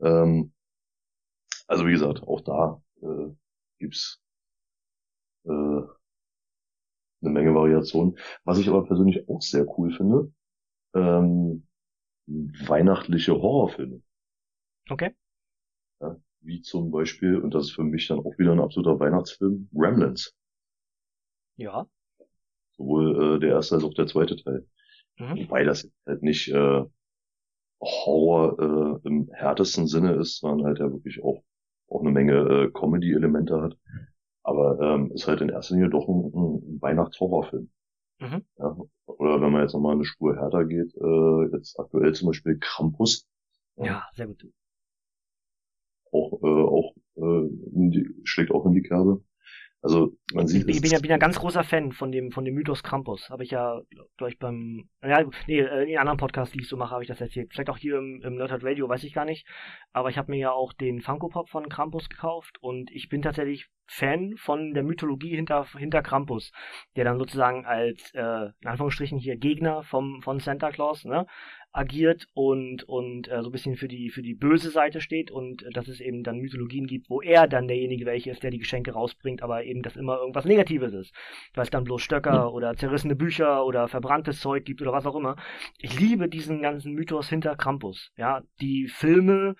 [0.00, 0.52] Ähm,
[1.68, 3.30] also wie gesagt, auch da äh,
[3.78, 4.20] gibt's
[5.46, 5.86] äh,
[7.22, 8.18] eine Menge Variationen.
[8.44, 10.32] Was ich aber persönlich auch sehr cool finde,
[10.94, 11.66] ähm,
[12.26, 14.02] weihnachtliche Horrorfilme.
[14.90, 15.14] Okay.
[16.00, 19.68] Ja, wie zum Beispiel, und das ist für mich dann auch wieder ein absoluter Weihnachtsfilm,
[19.72, 20.34] Gremlins.
[21.56, 21.86] Ja.
[22.76, 24.66] Sowohl äh, der erste als auch der zweite Teil.
[25.18, 25.44] Mhm.
[25.44, 26.84] Wobei das halt nicht äh,
[27.80, 28.58] Horror
[29.04, 31.42] äh, im härtesten Sinne ist, sondern halt ja wirklich auch,
[31.88, 33.78] auch eine Menge äh, Comedy-Elemente hat.
[34.46, 37.68] Aber ähm, ist halt in erster Linie doch ein, ein Weihnachtshorrorfilm.
[38.20, 38.44] Mhm.
[38.58, 42.56] Ja, oder wenn man jetzt nochmal eine Spur härter geht, äh, jetzt aktuell zum Beispiel
[42.60, 43.26] Krampus.
[43.76, 44.46] Ja, sehr gut.
[46.12, 49.20] Auch, äh, auch äh, die, schlägt auch in die Kerbe.
[49.82, 50.68] Also man sieht.
[50.68, 53.30] Ich bin ja, bin ja ganz großer Fan von dem von dem Mythos Krampus.
[53.30, 53.80] Habe ich ja,
[54.16, 57.08] glaube ich, beim ja, nee, äh, in anderen Podcasts, die ich so mache, habe ich
[57.08, 57.52] das erzählt.
[57.52, 59.46] Vielleicht auch hier im, im Nerdhard Radio, weiß ich gar nicht.
[59.92, 63.22] Aber ich habe mir ja auch den Funko Pop von Krampus gekauft und ich bin
[63.22, 66.50] tatsächlich Fan von der Mythologie hinter, hinter Krampus,
[66.96, 71.26] der dann sozusagen als, äh, in Anführungsstrichen hier Gegner vom, von Santa Claus, ne,
[71.76, 75.62] agiert und, und äh, so ein bisschen für die, für die böse Seite steht und
[75.62, 78.58] äh, dass es eben dann Mythologien gibt, wo er dann derjenige welche ist, der die
[78.58, 81.14] Geschenke rausbringt, aber eben, dass immer irgendwas Negatives ist.
[81.54, 82.54] Weil es dann bloß Stöcker mhm.
[82.54, 85.36] oder zerrissene Bücher oder verbranntes Zeug gibt oder was auch immer.
[85.78, 88.12] Ich liebe diesen ganzen Mythos hinter Krampus.
[88.16, 89.56] Ja, die Filme,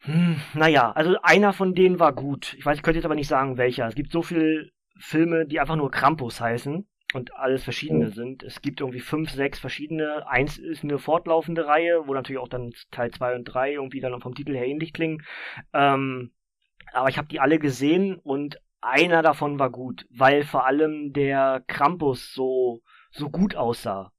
[0.00, 2.54] hm, naja, also einer von denen war gut.
[2.58, 3.86] Ich weiß, ich könnte jetzt aber nicht sagen, welcher.
[3.86, 8.42] Es gibt so viele Filme, die einfach nur Krampus heißen und alles verschiedene sind.
[8.42, 10.26] Es gibt irgendwie fünf, sechs verschiedene.
[10.28, 14.20] Eins ist eine fortlaufende Reihe, wo natürlich auch dann Teil zwei und drei irgendwie dann
[14.20, 15.22] vom Titel her ähnlich klingen.
[15.72, 16.32] Ähm,
[16.92, 21.62] aber ich habe die alle gesehen und einer davon war gut, weil vor allem der
[21.66, 24.12] Krampus so so gut aussah.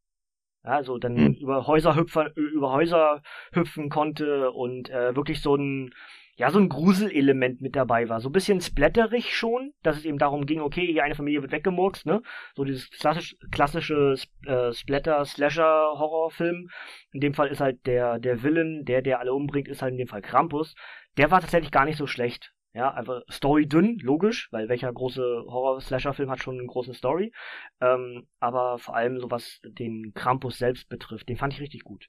[0.63, 1.33] Ja, so dann hm.
[1.35, 3.21] über Häuser hüpfen, über Häuser
[3.53, 5.93] hüpfen konnte und äh, wirklich so ein
[6.39, 8.21] ja, so ein Gruselelement mit dabei war.
[8.21, 11.51] So ein bisschen splatterig schon, dass es eben darum ging, okay, hier eine Familie wird
[11.51, 12.21] weggemurkst, ne?
[12.55, 16.69] So dieses klassisch, klassische äh, Splatter-Slasher-Horrorfilm.
[17.11, 19.97] In dem Fall ist halt der, der Villain, der, der alle umbringt, ist halt in
[19.97, 20.75] dem Fall Krampus.
[21.17, 22.53] Der war tatsächlich gar nicht so schlecht.
[22.71, 27.33] Ja, einfach Story dünn, logisch, weil welcher große Horror-Slasher-Film hat schon eine große Story.
[27.81, 32.07] Ähm, aber vor allem so was den Krampus selbst betrifft, den fand ich richtig gut.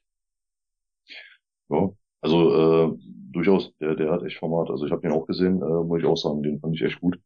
[1.69, 1.91] Ja,
[2.21, 2.97] also äh,
[3.31, 4.69] durchaus, der, der hat echt Format.
[4.69, 7.01] Also ich habe den auch gesehen, äh, muss ich auch sagen, den fand ich echt
[7.01, 7.19] gut.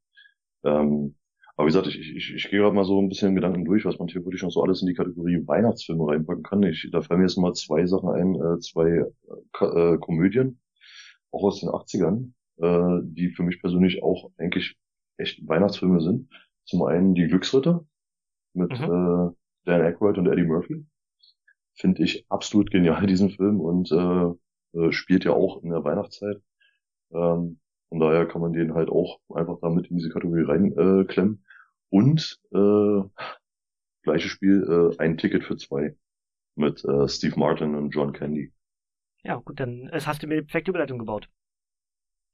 [0.64, 1.16] Ähm,
[1.58, 3.98] aber wie gesagt, ich, ich, ich gehe gerade mal so ein bisschen Gedanken durch, was
[3.98, 6.64] man theoretisch noch so alles in die Kategorie Weihnachtsfilme reinpacken kann.
[6.64, 9.06] Ich, da fallen mir jetzt mal zwei Sachen ein, äh, zwei
[9.62, 10.60] äh, Komödien,
[11.32, 14.78] auch aus den 80ern äh, die für mich persönlich auch eigentlich
[15.18, 16.30] echt Weihnachtsfilme sind.
[16.66, 17.86] Zum einen die Glücksritter
[18.54, 18.86] mit mhm.
[18.86, 19.32] äh,
[19.66, 20.86] Dan Aykroyd und Eddie Murphy.
[21.74, 24.34] Finde ich absolut genial, diesen Film, und äh,
[24.76, 26.42] äh, spielt ja auch in der Weihnachtszeit.
[27.12, 27.60] Ähm,
[27.90, 31.44] Von daher kann man den halt auch einfach damit in diese Kategorie reinklemmen.
[31.44, 31.56] Äh.
[31.90, 33.02] Und äh,
[34.04, 35.96] gleiches Spiel, äh, ein Ticket für zwei
[36.56, 38.52] mit äh, Steve Martin und John Candy.
[39.24, 41.30] Ja, gut, dann es hast du mir perfekte Überleitung gebaut.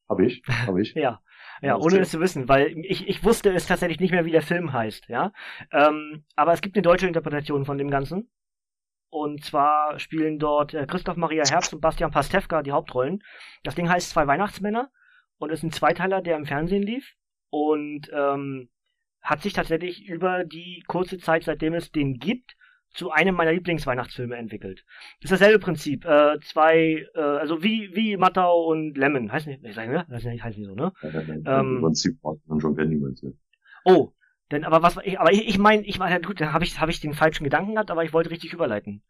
[0.10, 0.94] Hab ich, hab ich.
[0.96, 1.22] ja,
[1.62, 4.42] ja, ohne es zu wissen, weil ich, ich wusste es tatsächlich nicht mehr, wie der
[4.42, 5.32] Film heißt, ja.
[5.72, 8.30] Ähm, aber es gibt eine deutsche Interpretation von dem Ganzen.
[9.12, 13.22] Und zwar spielen dort äh, Christoph Maria Herbst und Bastian Pastewka die Hauptrollen.
[13.64, 14.90] Das Ding heißt Zwei Weihnachtsmänner
[15.38, 17.14] und ist ein Zweiteiler, der im Fernsehen lief.
[17.50, 18.70] Und ähm,
[19.22, 22.56] hat sich tatsächlich über die kurze Zeit, seitdem es den gibt,
[22.94, 24.86] zu einem meiner Lieblingsweihnachtsfilme entwickelt.
[25.22, 26.06] Das ist dasselbe Prinzip.
[26.06, 29.30] Äh, zwei, äh, also wie, wie Mattau und Lemon.
[29.30, 30.06] Heißt nicht, ich sag, ne?
[30.10, 30.94] Das heißt nicht so, ne?
[31.02, 31.94] Ja, nein, nein, ähm,
[32.62, 33.38] John Candy meinst du.
[33.84, 34.14] Oh,
[34.52, 36.90] denn, aber was, ich, aber ich, ich meine, ich meine, gut, dann habe ich, hab
[36.90, 39.02] ich den falschen Gedanken gehabt, aber ich wollte richtig überleiten.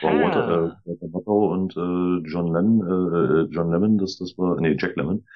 [0.00, 0.22] War ah.
[0.22, 4.76] Walter, äh, Mattau und äh, John Lennon, äh, äh, John Lemon, das, das war, nee,
[4.78, 5.26] Jack Lemmon.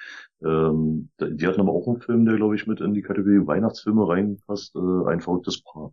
[0.42, 4.08] Ähm, die hatten aber auch einen Film, der, glaube ich, mit in die Kategorie Weihnachtsfilme
[4.08, 5.92] reinpasst, äh, ein verrücktes Paar.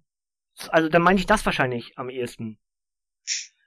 [0.70, 2.58] Also dann meine ich das wahrscheinlich am ehesten.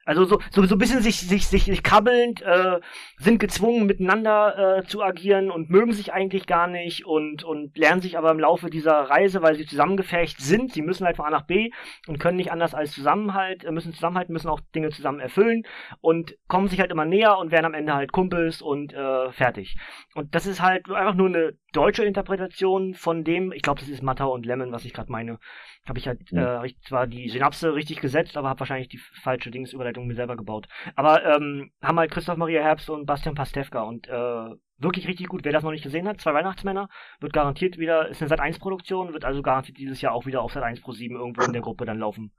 [0.04, 2.80] Also so, so, so ein bisschen sich, sich, sich, sich kabbelnd, äh,
[3.18, 8.02] sind gezwungen miteinander äh, zu agieren und mögen sich eigentlich gar nicht und, und lernen
[8.02, 11.30] sich aber im Laufe dieser Reise, weil sie zusammengefecht sind, sie müssen halt von A
[11.30, 11.70] nach B
[12.06, 15.62] und können nicht anders als Zusammenhalt, äh, müssen zusammenhalten, müssen auch Dinge zusammen erfüllen
[16.00, 19.76] und kommen sich halt immer näher und werden am Ende halt Kumpels und äh, fertig.
[20.14, 24.02] Und das ist halt einfach nur eine deutsche Interpretation von dem, ich glaube, das ist
[24.02, 25.38] Mattau und Lemon, was ich gerade meine.
[25.86, 26.64] Habe ich halt ja.
[26.64, 30.66] äh, zwar die Synapse richtig gesetzt, aber habe wahrscheinlich die falsche Dingsüberleitung mir selber gebaut.
[30.96, 35.44] Aber ähm, haben halt Christoph Maria Herbst und Bastian Pastewka und äh, wirklich richtig gut.
[35.44, 36.88] Wer das noch nicht gesehen hat, zwei Weihnachtsmänner,
[37.20, 40.42] wird garantiert wieder, ist eine Sat 1 Produktion, wird also garantiert dieses Jahr auch wieder
[40.42, 42.32] auf Sat 1 Pro 7 irgendwo in der Gruppe dann laufen.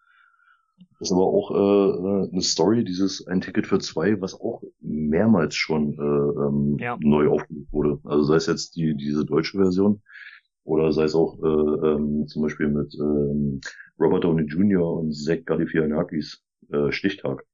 [1.00, 5.56] Das ist aber auch äh, eine Story, dieses ein Ticket für zwei, was auch mehrmals
[5.56, 6.98] schon äh, ähm, ja.
[7.00, 8.00] neu aufgelegt wurde.
[8.04, 10.02] Also sei es jetzt die diese deutsche Version
[10.66, 13.62] oder sei es auch äh, ähm, zum Beispiel mit ähm,
[14.00, 15.00] Robert Downey Jr.
[15.00, 17.46] und Zach Galifianakis äh, Stichtag.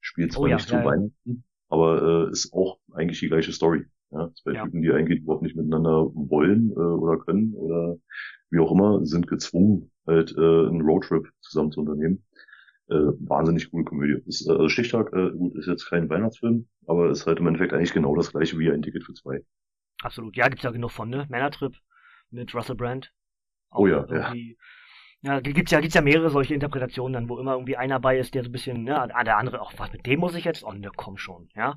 [0.00, 3.52] Spielt zwar oh, ja, nicht ja, zu Weihnachten, aber äh, ist auch eigentlich die gleiche
[3.52, 3.84] Story.
[4.10, 4.64] Ja, zwei ja.
[4.64, 7.96] Typen, die eigentlich überhaupt nicht miteinander wollen äh, oder können oder
[8.50, 12.22] wie auch immer, sind gezwungen, halt äh, einen Roadtrip zusammen zu unternehmen
[12.92, 14.22] äh, wahnsinnig coole Komödie.
[14.26, 17.72] Ist, äh, also Stichtag, äh, gut, ist jetzt kein Weihnachtsfilm, aber ist halt im Endeffekt
[17.72, 19.40] eigentlich genau das gleiche wie ein Ticket für zwei.
[20.02, 21.26] Absolut, ja, gibt's ja genug von, ne?
[21.28, 21.74] Männertrip
[22.32, 23.12] mit Russell Brand.
[23.70, 24.34] Auch oh ja, ja.
[25.24, 28.34] Ja, gibt's ja, gibt's ja mehrere solche Interpretationen dann, wo immer irgendwie einer bei ist,
[28.34, 30.64] der so ein bisschen, ne, ah, der andere, auch was mit dem muss ich jetzt?
[30.64, 31.76] Oh, ne, komm schon, ja.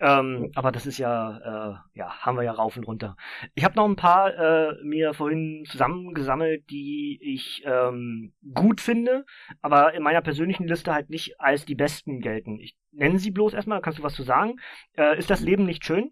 [0.00, 3.14] Ähm, aber das ist ja, äh, ja, haben wir ja rauf und runter.
[3.54, 9.26] Ich habe noch ein paar äh, mir vorhin zusammengesammelt, die ich ähm, gut finde,
[9.60, 12.58] aber in meiner persönlichen Liste halt nicht als die besten gelten.
[12.58, 14.56] Ich nenne sie bloß erstmal, kannst du was zu sagen?
[14.96, 16.10] Äh, ist das Leben nicht schön?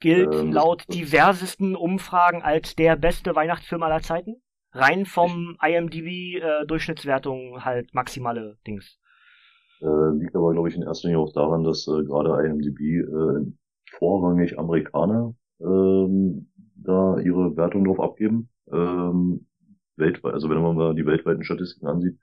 [0.00, 4.42] Gilt ähm, laut diversesten Umfragen als der beste Weihnachtsfilm aller Zeiten?
[4.74, 8.98] rein vom IMDb äh, Durchschnittswertung halt maximale Dings.
[9.80, 13.52] Äh, liegt aber, glaube ich, in erster Linie auch daran, dass äh, gerade IMDb äh,
[13.98, 18.50] vorrangig Amerikaner ähm, da ihre Wertung drauf abgeben.
[18.72, 19.46] Ähm,
[19.96, 22.18] weltweit, also wenn man mal die weltweiten Statistiken ansieht,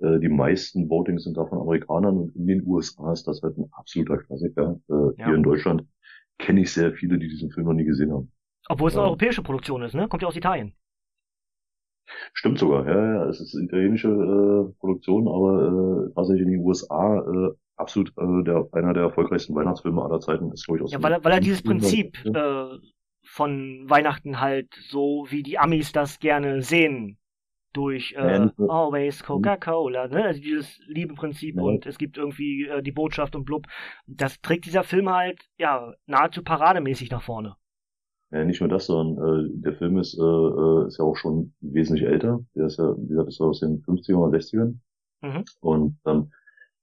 [0.00, 3.56] äh, die meisten Votings sind da von Amerikanern und in den USA ist das halt
[3.56, 4.80] ein absoluter Klassiker.
[4.88, 5.26] Äh, ja.
[5.26, 5.84] Hier in Deutschland
[6.40, 8.32] kenne ich sehr viele, die diesen Film noch nie gesehen haben.
[8.68, 9.08] Obwohl es eine ja.
[9.08, 10.08] europäische Produktion ist, ne?
[10.08, 10.74] Kommt ja aus Italien.
[12.32, 16.64] Stimmt sogar, ja, ja, es ist eine italienische äh, Produktion, aber äh, tatsächlich in den
[16.64, 21.02] USA äh, absolut äh, der, einer der erfolgreichsten Weihnachtsfilme aller Zeiten ist, glaube ich, Ja,
[21.02, 22.78] weil er, weil er dieses Prinzip äh,
[23.24, 27.16] von Weihnachten halt so, wie die Amis das gerne sehen,
[27.72, 30.24] durch äh, ja, Always Coca-Cola, ne?
[30.24, 31.62] Also dieses Liebeprinzip ja.
[31.62, 33.66] und es gibt irgendwie äh, die Botschaft und blub.
[34.06, 37.56] Das trägt dieser Film halt, ja, nahezu parademäßig nach vorne.
[38.30, 41.52] Ja, nicht nur das, sondern äh, der Film ist, äh, äh, ist ja auch schon
[41.60, 42.40] wesentlich älter.
[42.54, 44.78] Der ist ja, wie gesagt, ist aus den 50 er oder 60ern.
[45.22, 45.44] Mhm.
[45.60, 46.30] Und ähm,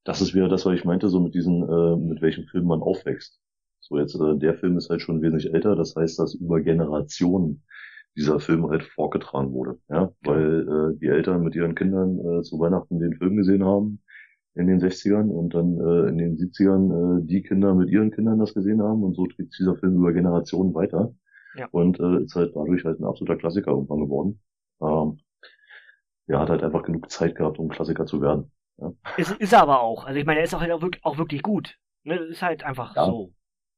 [0.04, 2.82] das ist wieder das, was ich meinte, so mit diesen, äh, mit welchem Film man
[2.82, 3.40] aufwächst.
[3.80, 7.64] So jetzt, äh, der Film ist halt schon wesentlich älter, das heißt, dass über Generationen
[8.18, 9.80] dieser Film halt vorgetragen wurde.
[9.90, 14.02] Ja, weil äh, die Eltern mit ihren Kindern äh, zu Weihnachten den Film gesehen haben
[14.56, 18.40] in den 60ern und dann äh, in den 70ern äh, die Kinder mit ihren Kindern
[18.40, 21.14] das gesehen haben und so trägt dieser Film über Generationen weiter.
[21.56, 21.68] Ja.
[21.72, 24.42] Und äh, ist halt dadurch halt ein absoluter Klassiker irgendwann geworden.
[24.82, 25.20] Ähm,
[26.28, 28.52] ja, hat halt einfach genug Zeit gehabt, um Klassiker zu werden.
[28.80, 28.92] Ja.
[29.18, 30.06] Ist, ist er aber auch.
[30.06, 31.78] Also ich meine, er ist auch, halt auch, wirklich, auch wirklich gut.
[32.04, 32.16] Ne?
[32.16, 33.06] Ist halt einfach ja.
[33.06, 33.32] so.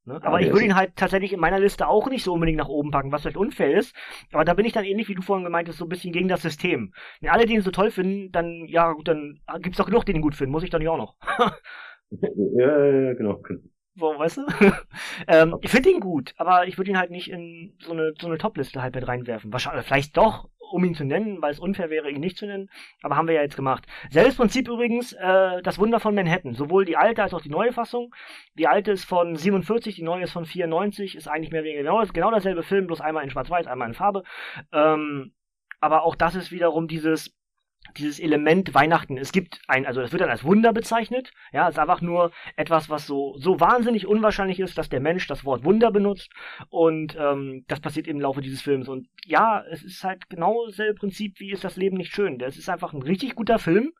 [0.04, 0.18] Ne?
[0.22, 2.90] Aber ich würde ihn halt tatsächlich in meiner Liste auch nicht so unbedingt nach oben
[2.90, 3.94] packen, was vielleicht unfair ist.
[4.32, 6.28] Aber da bin ich dann ähnlich, wie du vorhin gemeint hast, so ein bisschen gegen
[6.28, 6.92] das System.
[7.20, 10.22] Wenn alle den so toll finden, dann, ja gut, dann gibt's doch genug, die ihn
[10.22, 10.52] gut finden.
[10.52, 11.16] Muss ich doch nicht auch noch.
[12.10, 13.42] ja, ja, genau.
[13.96, 14.46] So, weißt du?
[15.28, 18.26] ähm, ich finde ihn gut, aber ich würde ihn halt nicht in so eine, so
[18.26, 19.52] eine Top-Liste halt mit reinwerfen.
[19.52, 22.70] Wahrscheinlich, vielleicht doch, um ihn zu nennen, weil es unfair wäre, ihn nicht zu nennen.
[23.02, 23.86] Aber haben wir ja jetzt gemacht.
[24.10, 26.54] Selbes Prinzip übrigens, äh, das Wunder von Manhattan.
[26.54, 28.14] Sowohl die alte als auch die neue Fassung.
[28.54, 32.02] Die alte ist von 47, die neue ist von 94, ist eigentlich mehr weniger genau,
[32.12, 34.22] genau derselbe Film, bloß einmal in Schwarz-Weiß, einmal in Farbe.
[34.72, 35.32] Ähm,
[35.80, 37.39] aber auch das ist wiederum dieses
[37.96, 39.18] dieses Element Weihnachten.
[39.18, 41.32] Es gibt ein, also das wird dann als Wunder bezeichnet.
[41.52, 45.26] Ja, es ist einfach nur etwas, was so, so wahnsinnig unwahrscheinlich ist, dass der Mensch
[45.26, 46.30] das Wort Wunder benutzt.
[46.68, 48.88] Und ähm, das passiert im Laufe dieses Films.
[48.88, 52.38] Und ja, es ist halt genau dasselbe Prinzip, wie ist das Leben nicht schön.
[52.38, 53.92] Das ist einfach ein richtig guter Film.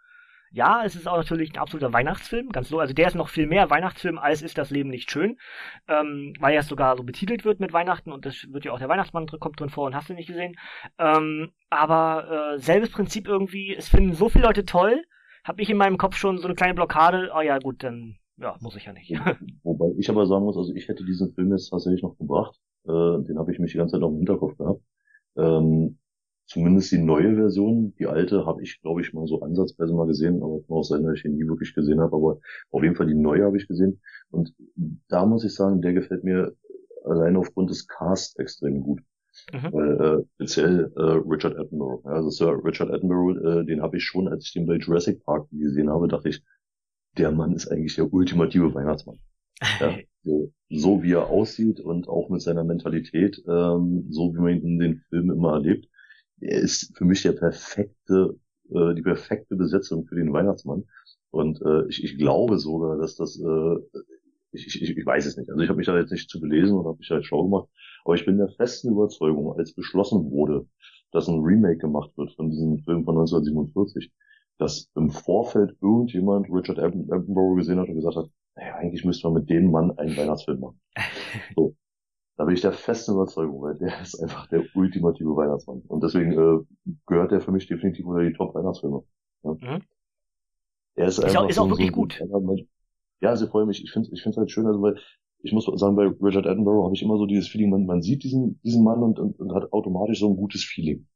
[0.53, 2.81] Ja, es ist auch natürlich ein absoluter Weihnachtsfilm, ganz so.
[2.81, 5.39] Also der ist noch viel mehr Weihnachtsfilm, als ist das Leben nicht schön,
[5.87, 8.89] ähm, weil er sogar so betitelt wird mit Weihnachten und das wird ja auch der
[8.89, 10.57] Weihnachtsmann kommt drin vor und hast du nicht gesehen.
[10.99, 15.05] Ähm, aber äh, selbes Prinzip irgendwie, es finden so viele Leute toll,
[15.45, 17.31] habe ich in meinem Kopf schon so eine kleine Blockade.
[17.35, 19.11] Oh ja, gut, dann ja, muss ich ja nicht.
[19.63, 22.59] Wobei ich aber sagen muss, also ich hätte diesen Film jetzt tatsächlich noch gebracht.
[22.85, 24.83] Äh, den habe ich mich die ganze Zeit auf dem Hinterkopf gehabt.
[25.37, 25.99] Ähm,
[26.51, 27.95] zumindest die neue Version.
[27.99, 31.05] Die alte habe ich, glaube ich, mal so ansatzweise mal gesehen, aber kann auch sein,
[31.05, 32.17] dass ich ihn nie wirklich gesehen habe.
[32.17, 32.41] Aber
[32.73, 34.01] auf jeden Fall die neue habe ich gesehen.
[34.31, 34.53] Und
[35.09, 36.53] da muss ich sagen, der gefällt mir
[37.05, 39.01] allein aufgrund des Casts extrem gut.
[39.53, 39.73] Mhm.
[39.73, 42.05] Weil, äh, speziell äh, Richard Attenborough.
[42.05, 45.49] Also Sir Richard Attenborough, äh, den habe ich schon, als ich den bei Jurassic Park
[45.53, 46.43] gesehen habe, dachte ich,
[47.17, 49.21] der Mann ist eigentlich der ultimative Weihnachtsmann.
[49.79, 49.95] Ja,
[50.25, 54.65] so, so wie er aussieht und auch mit seiner Mentalität, ähm, so wie man ihn
[54.65, 55.87] in den Filmen immer erlebt,
[56.41, 58.39] er ist für mich der perfekte,
[58.71, 60.85] äh, die perfekte Besetzung für den Weihnachtsmann.
[61.31, 63.77] Und äh, ich, ich glaube sogar, dass das, äh,
[64.53, 65.51] ich, ich, ich weiß es nicht.
[65.51, 67.69] Also ich habe mich da jetzt nicht zu belesen und habe mich halt schlau gemacht.
[68.05, 70.67] Aber ich bin der festen Überzeugung, als beschlossen wurde,
[71.13, 74.11] dass ein Remake gemacht wird von diesem Film von 1947,
[74.59, 79.41] dass im Vorfeld irgendjemand Richard Attenborough gesehen hat und gesagt hat, naja, eigentlich müsste man
[79.41, 80.81] mit dem Mann einen Weihnachtsfilm machen.
[81.55, 81.77] So.
[82.41, 85.83] Da bin ich der festen Überzeugung, weil der ist einfach der ultimative Weihnachtsmann.
[85.89, 89.03] Und deswegen äh, gehört der für mich definitiv unter die Top-Weihnachtsfilme.
[89.43, 89.51] Ja.
[89.61, 89.83] Mhm.
[90.95, 92.19] Er ist, ist, auch, ist auch wirklich so gut.
[93.21, 94.99] Ja, also vor allem, ich, ich finde es ich find's halt schön, also weil
[95.43, 98.25] ich muss sagen, bei Richard Attenborough habe ich immer so dieses Feeling, man, man sieht
[98.25, 101.07] diesen, diesen Mann und, und, und hat automatisch so ein gutes Feeling.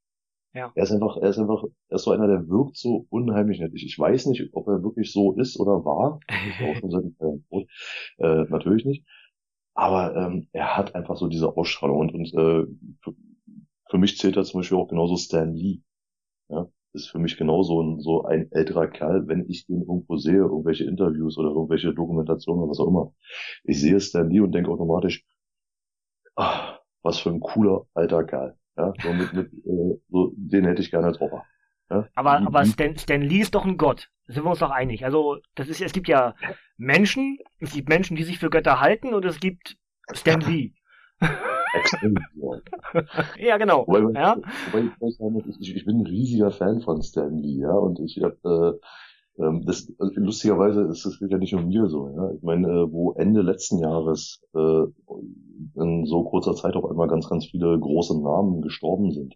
[0.53, 0.73] Ja.
[0.75, 3.73] Er ist einfach, er ist einfach, er ist so einer, der wirkt so unheimlich nett.
[3.75, 6.21] Ich, ich weiß nicht, ob er wirklich so ist oder war.
[6.29, 7.05] auch schon seit
[8.19, 9.07] äh, natürlich nicht.
[9.75, 12.67] Aber ähm, er hat einfach so diese Ausstrahlung und, und äh,
[13.03, 13.15] für,
[13.91, 15.81] für mich zählt er zum Beispiel auch genauso Stan Lee.
[16.49, 20.37] Ja, ist für mich genauso ein, so ein älterer Kerl, wenn ich den irgendwo sehe,
[20.37, 23.13] irgendwelche Interviews oder irgendwelche Dokumentationen oder was auch immer.
[23.65, 25.25] Ich sehe Stan Lee und denke automatisch,
[26.37, 28.57] ach, was für ein cooler alter Kerl.
[28.77, 31.49] Ja, so mit, mit, äh, so, den hätte ich gerne als Opa.
[31.91, 32.09] Ja?
[32.15, 34.11] Aber, aber Stan, Stan Lee ist doch ein Gott.
[34.27, 35.05] sind wir uns doch einig.
[35.05, 36.35] Also, das ist, es gibt ja
[36.77, 39.77] Menschen, es gibt Menschen, die sich für Götter halten und es gibt
[40.13, 40.73] Stan Lee.
[41.75, 42.17] Extrem,
[43.39, 43.57] ja.
[43.57, 43.87] genau.
[43.87, 44.37] Wobei, ja?
[44.71, 48.23] wobei ich, muss, ich, ich bin ein riesiger Fan von Stan Lee, ja, und ich
[48.23, 48.79] habe
[49.39, 52.31] äh, ähm, das also lustigerweise ist das ja nicht um mir so, ja.
[52.33, 54.85] Ich meine, äh, wo Ende letzten Jahres äh,
[55.77, 59.35] in so kurzer Zeit auf einmal ganz, ganz viele große Namen gestorben sind,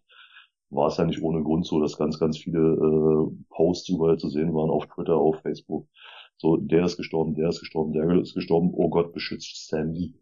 [0.70, 4.28] war es ja nicht ohne Grund so, dass ganz, ganz viele äh, Posts überall zu
[4.28, 5.88] sehen waren auf Twitter, auf Facebook.
[6.36, 10.14] So, der ist gestorben, der ist gestorben, der ist gestorben, oh Gott, beschützt Lee.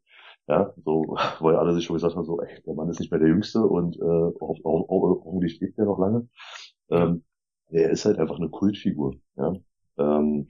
[0.49, 3.21] Ja, so, weil alle sich schon gesagt haben, so, ey, der Mann ist nicht mehr
[3.21, 6.29] der Jüngste und äh, ho ho hoffentlich lebt der noch lange.
[6.91, 7.25] Ähm,
[7.71, 9.55] er ist halt einfach eine Kultfigur, ja.
[9.99, 10.47] Ähm,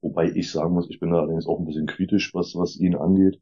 [0.00, 2.96] wobei ich sagen muss, ich bin da allerdings auch ein bisschen kritisch, was, was ihn
[2.96, 3.40] angeht.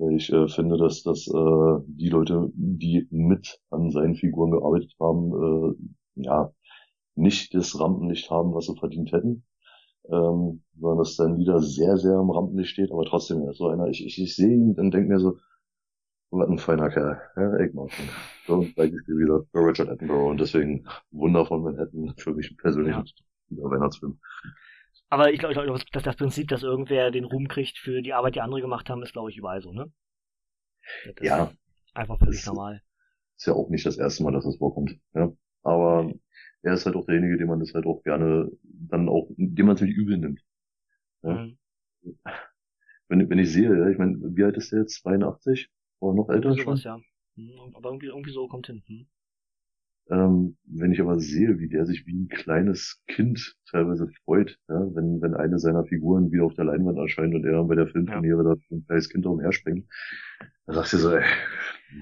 [0.00, 4.94] Weil ich äh, finde, dass, dass äh, die Leute, die mit an seinen Figuren gearbeitet
[4.98, 5.76] haben,
[6.16, 6.50] äh, ja,
[7.16, 9.44] nicht das Rampenlicht haben, was sie verdient hätten.
[10.08, 13.88] Ähm, sondern dass dann wieder sehr, sehr am Rampenlicht steht, aber trotzdem, ist so einer,
[13.88, 15.36] ich, ich, ich sehe ihn und denke mir so,
[16.30, 17.88] was ein feiner Kerl, ja, Eggman.
[18.46, 23.04] So, gleich ist wieder Richard Attenborough und deswegen Wunder von Manhattan für mich persönlich ja.
[23.50, 24.18] ein Weihnachtsfilm.
[25.10, 28.36] Aber ich glaube, glaub, dass das Prinzip, dass irgendwer den Ruhm kriegt für die Arbeit,
[28.36, 29.92] die andere gemacht haben, ist, glaube ich, überall so, ne?
[31.16, 31.52] Das ja.
[31.94, 32.80] Einfach völlig normal.
[33.36, 34.96] Ist ja auch nicht das erste Mal, dass das vorkommt.
[35.14, 35.32] Ja.
[35.62, 36.12] Aber
[36.62, 39.74] er ist halt auch derjenige, den man das halt auch gerne dann auch, dem man
[39.74, 40.40] es nicht übel nimmt.
[41.22, 41.32] Ja.
[41.32, 41.58] Mhm.
[43.08, 45.02] Wenn, wenn ich sehe, ja, ich meine, wie alt ist der jetzt?
[45.02, 45.68] 82?
[45.98, 46.76] Oder noch älter schon?
[46.76, 47.00] Sowas, ja.
[47.34, 48.84] Hm, aber irgendwie, irgendwie so kommt hin.
[48.86, 49.08] Hm.
[50.10, 54.80] Ähm, wenn ich aber sehe, wie der sich wie ein kleines Kind teilweise freut, ja,
[54.94, 57.86] wenn, wenn eine seiner Figuren wieder auf der Leinwand erscheint und er dann bei der
[57.86, 58.54] Filmpremiere ja.
[58.54, 59.86] da ein kleines Kind umherspringt,
[60.66, 61.22] dann sagst du so, ey.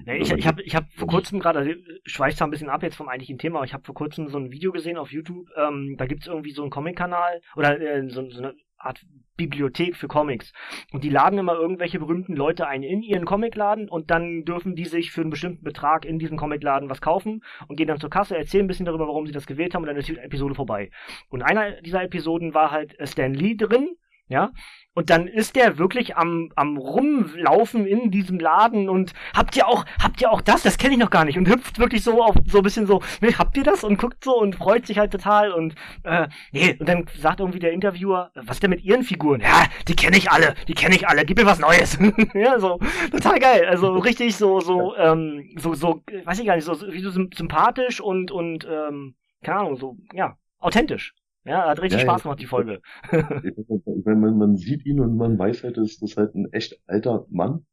[0.05, 1.71] Ja, ich ich habe ich hab vor kurzem gerade, also
[2.05, 4.37] schweicht zwar ein bisschen ab jetzt vom eigentlichen Thema, aber ich habe vor kurzem so
[4.37, 8.27] ein Video gesehen auf YouTube, ähm, da gibt's irgendwie so einen Comic-Kanal oder äh, so,
[8.29, 9.05] so eine Art
[9.37, 10.51] Bibliothek für Comics.
[10.91, 14.85] Und die laden immer irgendwelche berühmten Leute ein in ihren Comicladen und dann dürfen die
[14.85, 18.37] sich für einen bestimmten Betrag in diesem Comicladen was kaufen und gehen dann zur Kasse,
[18.37, 20.91] erzählen ein bisschen darüber, warum sie das gewählt haben und dann ist die Episode vorbei.
[21.29, 23.95] Und einer dieser Episoden war halt Stan Lee drin,
[24.29, 24.51] ja,
[24.99, 29.85] und dann ist der wirklich am, am rumlaufen in diesem Laden und habt ihr auch,
[30.01, 30.63] habt ihr auch das?
[30.63, 31.37] Das kenne ich noch gar nicht.
[31.37, 33.83] Und hüpft wirklich so auf so ein bisschen so, ne, habt ihr das?
[33.83, 37.59] Und guckt so und freut sich halt total und äh, nee, und dann sagt irgendwie
[37.59, 39.41] der Interviewer, was ist denn mit ihren Figuren?
[39.41, 41.97] Ja, die kenne ich alle, die kenne ich alle, gib mir was Neues.
[42.33, 42.79] ja, so,
[43.11, 43.67] total geil.
[43.67, 48.01] Also richtig so, so, ähm, so, so, weiß ich gar nicht, so, wie so sympathisch
[48.01, 51.13] und, und, ähm, keine Ahnung, so, ja, authentisch.
[51.49, 52.79] Ja, hat richtig ja, Spaß gemacht, die Folge.
[53.11, 57.25] Wenn man, man sieht ihn und man weiß halt, das ist halt ein echt alter
[57.31, 57.65] Mann,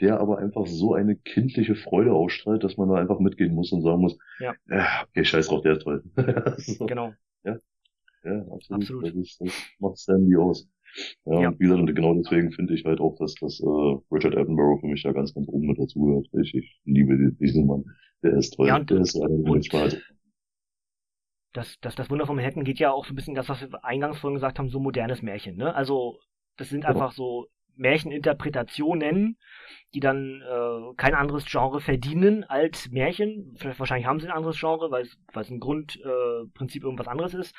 [0.00, 3.82] der aber einfach so eine kindliche Freude ausstrahlt, dass man da einfach mitgehen muss und
[3.82, 4.52] sagen muss, ja.
[4.68, 6.02] äh, okay, scheiß drauf, der ist toll.
[6.56, 6.86] so.
[6.86, 7.12] Genau.
[7.44, 7.56] Ja,
[8.24, 8.82] ja absolut.
[8.82, 9.06] absolut.
[9.06, 10.68] Das, ist, das macht Sandy aus.
[11.24, 11.48] Ja, ja.
[11.50, 14.80] Und wie gesagt, und genau deswegen finde ich halt auch, dass, dass äh, Richard Attenborough
[14.80, 16.26] für mich da ganz, ganz oben mit dazugehört.
[16.42, 17.84] Ich, ich liebe diesen Mann.
[18.24, 18.66] Der ist toll.
[18.66, 19.96] Ja, und, der ist einer, und, Spaß
[21.52, 23.84] das, das, das Wunder vom Manhattan geht ja auch so ein bisschen das, was wir
[23.84, 25.74] eingangs vorhin gesagt haben, so modernes Märchen, ne?
[25.74, 26.18] Also,
[26.56, 26.92] das sind genau.
[26.92, 29.38] einfach so Märcheninterpretationen,
[29.94, 33.54] die dann äh, kein anderes Genre verdienen als Märchen.
[33.56, 37.08] Vielleicht, wahrscheinlich haben sie ein anderes Genre, weil es, weil es ein Grundprinzip äh, irgendwas
[37.08, 37.54] anderes ist.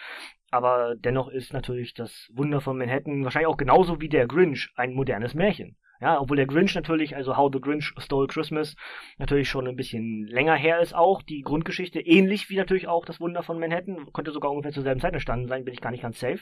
[0.51, 4.93] Aber dennoch ist natürlich das Wunder von Manhattan wahrscheinlich auch genauso wie der Grinch ein
[4.93, 5.75] modernes Märchen.
[6.01, 8.75] Ja, obwohl der Grinch natürlich, also How the Grinch Stole Christmas,
[9.19, 13.19] natürlich schon ein bisschen länger her ist auch, die Grundgeschichte, ähnlich wie natürlich auch das
[13.19, 16.01] Wunder von Manhattan, könnte sogar ungefähr zur selben Zeit entstanden sein, bin ich gar nicht
[16.01, 16.39] ganz safe.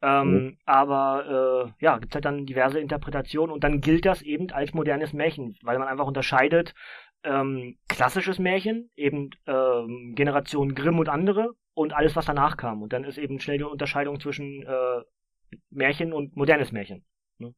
[0.00, 0.58] Ähm, mhm.
[0.64, 5.12] Aber äh, ja, gibt halt dann diverse Interpretationen und dann gilt das eben als modernes
[5.12, 6.74] Märchen, weil man einfach unterscheidet
[7.26, 12.82] ähm, klassisches Märchen, eben ähm, Generation Grimm und andere und alles, was danach kam.
[12.82, 15.02] Und dann ist eben schnell die Unterscheidung zwischen äh,
[15.70, 17.04] Märchen und modernes Märchen.
[17.38, 17.54] Ne?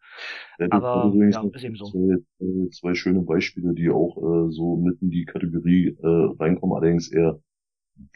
[0.58, 1.86] Ja, Aber ja, ist eben so.
[1.86, 6.06] Zwei, zwei, schöne Beispiele, die auch äh, so mitten in die Kategorie äh,
[6.38, 7.40] reinkommen, allerdings eher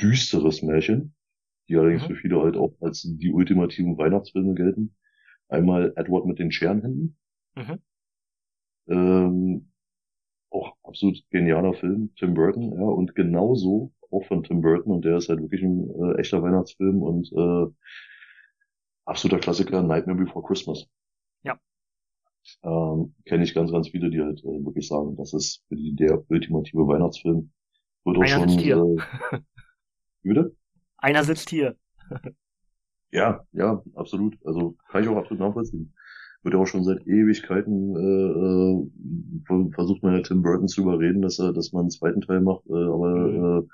[0.00, 1.14] düsteres Märchen,
[1.68, 2.14] die allerdings mhm.
[2.14, 4.94] für viele halt auch als die ultimativen Weihnachtsfilme gelten.
[5.48, 7.16] Einmal Edward mit den Scherenhänden.
[7.54, 7.78] Mhm.
[8.88, 9.72] Ähm,
[10.50, 15.16] auch absolut genialer Film, Tim Burton, ja, und genauso auch von Tim Burton, und der
[15.16, 17.72] ist halt wirklich ein äh, echter Weihnachtsfilm und äh,
[19.04, 20.86] absoluter Klassiker, Nightmare Before Christmas.
[22.62, 25.95] Ähm, Kenne ich ganz, ganz viele, die halt äh, wirklich sagen, das ist für die
[25.95, 27.51] der ultimative Weihnachtsfilm.
[28.05, 28.97] Wird auch Einer schon, sitzt hier.
[29.32, 29.38] Äh,
[30.22, 30.57] bitte?
[30.99, 31.76] Einer sitzt hier.
[33.12, 34.36] ja, ja, absolut.
[34.45, 35.95] Also kann ich auch absolut nachvollziehen.
[36.43, 41.22] Wird ja auch schon seit Ewigkeiten äh, äh, versucht man ja Tim Burton zu überreden,
[41.22, 43.61] dass er, dass man einen zweiten Teil macht, äh, aber mhm.
[43.61, 43.68] äh,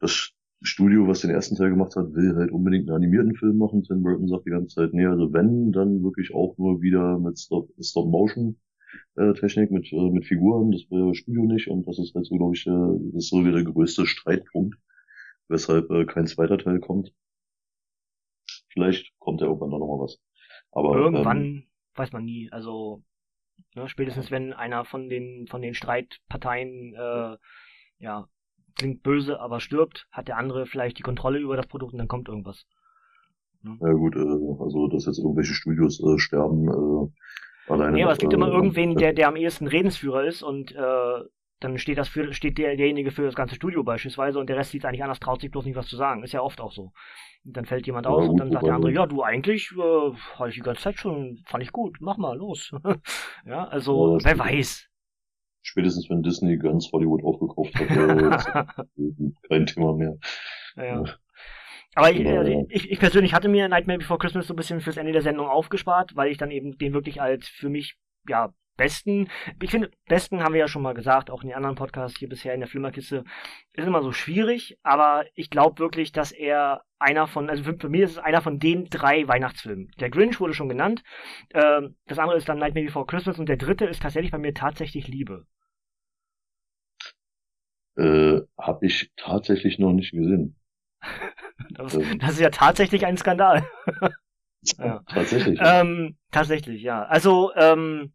[0.00, 0.32] das
[0.62, 3.82] Studio, was den ersten Teil gemacht hat, will halt unbedingt einen animierten Film machen.
[3.82, 7.38] Tim Burton sagt die ganze Zeit, nee, also wenn, dann wirklich auch nur wieder mit
[7.38, 10.72] Stop-Motion-Technik, mit, äh, mit Figuren.
[10.72, 13.30] Das will das Studio nicht und das ist halt so, glaube ich, äh, das ist
[13.30, 14.76] so wieder der größte Streitpunkt,
[15.48, 17.14] weshalb äh, kein zweiter Teil kommt.
[18.68, 20.20] Vielleicht kommt ja irgendwann noch mal was.
[20.72, 21.62] Aber irgendwann ähm,
[21.94, 22.52] weiß man nie.
[22.52, 23.02] Also
[23.74, 27.38] ne, spätestens wenn einer von den von den Streitparteien äh,
[27.98, 28.28] ja
[28.80, 32.08] klingt böse, aber stirbt, hat der andere vielleicht die Kontrolle über das Produkt und dann
[32.08, 32.66] kommt irgendwas.
[33.62, 33.76] Ne?
[33.80, 37.92] Ja gut, äh, also dass jetzt irgendwelche Studios äh, sterben, äh, alleine.
[37.92, 41.20] Nee, aber es gibt äh, immer irgendwen, der, der am ehesten Redensführer ist und äh,
[41.60, 44.70] dann steht das für, steht der, derjenige für das ganze Studio beispielsweise und der Rest
[44.70, 46.24] sieht eigentlich anders, traut sich bloß nicht was zu sagen.
[46.24, 46.92] Ist ja oft auch so.
[47.44, 49.70] Und dann fällt jemand ja, aus gut, und dann sagt der andere, ja, du eigentlich,
[49.72, 52.72] äh, hatte ich die ganze Zeit schon, fand ich gut, mach mal, los.
[53.44, 54.89] ja, also, ja, wer weiß
[55.62, 57.88] spätestens wenn Disney ganz Hollywood aufgekauft hat,
[59.48, 60.18] kein Thema mehr.
[60.76, 61.04] Ja.
[61.94, 64.96] Aber ich, also ich, ich persönlich hatte mir Nightmare Before Christmas so ein bisschen fürs
[64.96, 67.96] Ende der Sendung aufgespart, weil ich dann eben den wirklich als für mich,
[68.28, 69.28] ja, besten,
[69.60, 72.30] ich finde, besten haben wir ja schon mal gesagt, auch in den anderen Podcasts hier
[72.30, 73.24] bisher in der Flimmerkiste,
[73.74, 77.90] ist immer so schwierig, aber ich glaube wirklich, dass er einer von, also für, für
[77.90, 79.90] mich ist es einer von den drei Weihnachtsfilmen.
[80.00, 81.02] Der Grinch wurde schon genannt,
[81.50, 84.54] äh, das andere ist dann Nightmare Before Christmas und der dritte ist tatsächlich bei mir
[84.54, 85.46] tatsächlich Liebe.
[87.96, 90.56] Äh, Habe ich tatsächlich noch nicht gesehen.
[91.70, 92.18] das, ähm.
[92.18, 93.62] das ist ja tatsächlich ein Skandal.
[94.78, 95.02] ja.
[95.06, 95.60] Tatsächlich.
[95.62, 97.02] Ähm, tatsächlich, ja.
[97.04, 98.14] Also, ähm,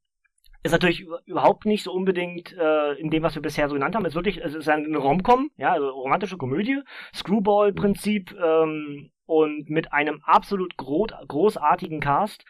[0.66, 4.03] ist natürlich überhaupt nicht so unbedingt äh, in dem, was wir bisher so genannt haben.
[4.03, 6.82] Es ist wirklich, es ist eine Romcom, ja, also romantische Komödie,
[7.13, 12.45] Screwball-Prinzip ähm, und mit einem absolut gro großartigen Cast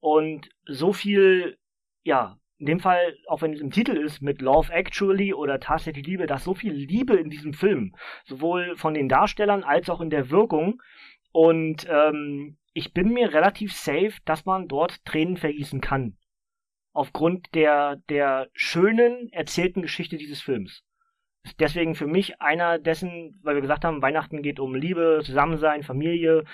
[0.00, 1.58] und so viel,
[2.04, 6.06] ja, in dem Fall, auch wenn es im Titel ist, mit Love Actually oder Tatsächlich
[6.06, 7.94] Liebe, da ist so viel Liebe in diesem Film,
[8.24, 10.80] sowohl von den Darstellern als auch in der Wirkung.
[11.32, 16.17] Und ähm, ich bin mir relativ safe, dass man dort Tränen vergießen kann.
[16.98, 20.82] Aufgrund der, der schönen erzählten Geschichte dieses Films
[21.56, 26.44] deswegen für mich einer dessen, weil wir gesagt haben, Weihnachten geht um Liebe, Zusammensein, Familie,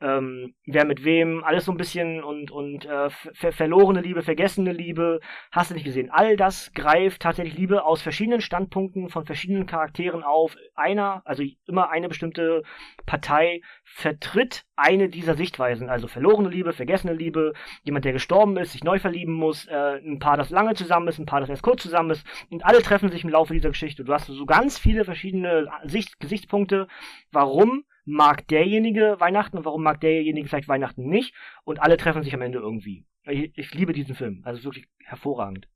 [0.00, 4.72] ähm, wer mit wem, alles so ein bisschen und, und äh, ver verlorene Liebe, vergessene
[4.72, 5.20] Liebe,
[5.52, 6.10] hast du nicht gesehen.
[6.10, 10.56] All das greift tatsächlich Liebe aus verschiedenen Standpunkten von verschiedenen Charakteren auf.
[10.74, 12.62] Einer, also immer eine bestimmte
[13.06, 17.52] Partei vertritt eine dieser Sichtweisen, also verlorene Liebe, vergessene Liebe,
[17.84, 21.18] jemand, der gestorben ist, sich neu verlieben muss, äh, ein Paar, das lange zusammen ist,
[21.18, 24.04] ein Paar, das erst kurz zusammen ist, und alle treffen sich im Laufe dieser Geschichte.
[24.04, 26.88] Du hast so ganz viele verschiedene Sicht Gesichtspunkte,
[27.32, 31.34] warum mag derjenige Weihnachten und warum mag derjenige vielleicht Weihnachten nicht,
[31.64, 33.06] und alle treffen sich am Ende irgendwie.
[33.24, 35.68] Ich, ich liebe diesen Film, also wirklich hervorragend.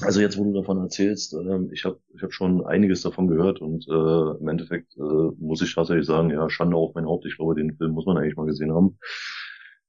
[0.00, 3.60] Also jetzt, wo du davon erzählst, äh, ich habe ich hab schon einiges davon gehört
[3.60, 7.26] und äh, im Endeffekt äh, muss ich tatsächlich sagen, ja, Schande auf mein Haupt.
[7.26, 8.98] Ich glaube, den Film muss man eigentlich mal gesehen haben.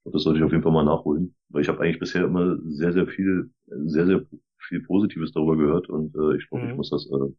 [0.03, 2.91] Das sollte ich auf jeden Fall mal nachholen, weil ich habe eigentlich bisher immer sehr,
[2.91, 4.25] sehr viel, sehr, sehr
[4.67, 6.71] viel Positives darüber gehört und äh, ich glaube, mhm.
[6.71, 7.33] ich muss das äh,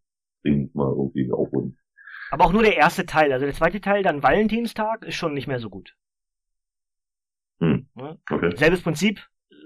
[0.44, 1.78] Ding mal irgendwie aufholen.
[2.30, 5.46] Aber auch nur der erste Teil, also der zweite Teil, dann Valentinstag, ist schon nicht
[5.46, 5.94] mehr so gut.
[7.60, 7.88] Hm.
[8.30, 8.56] Okay.
[8.56, 9.20] Selbes Prinzip,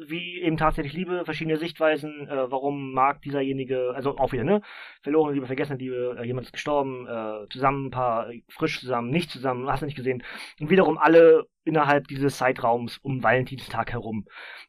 [0.07, 4.63] wie eben tatsächlich Liebe, verschiedene Sichtweisen, äh, warum mag dieserjenige, also auch wieder, ne?
[5.03, 9.31] Verlorene Liebe, vergessene Liebe, äh, jemand ist gestorben, äh, zusammen ein paar, frisch zusammen, nicht
[9.31, 10.23] zusammen, hast du nicht gesehen.
[10.61, 14.27] Und wiederum alle innerhalb dieses Zeitraums um Valentinstag herum.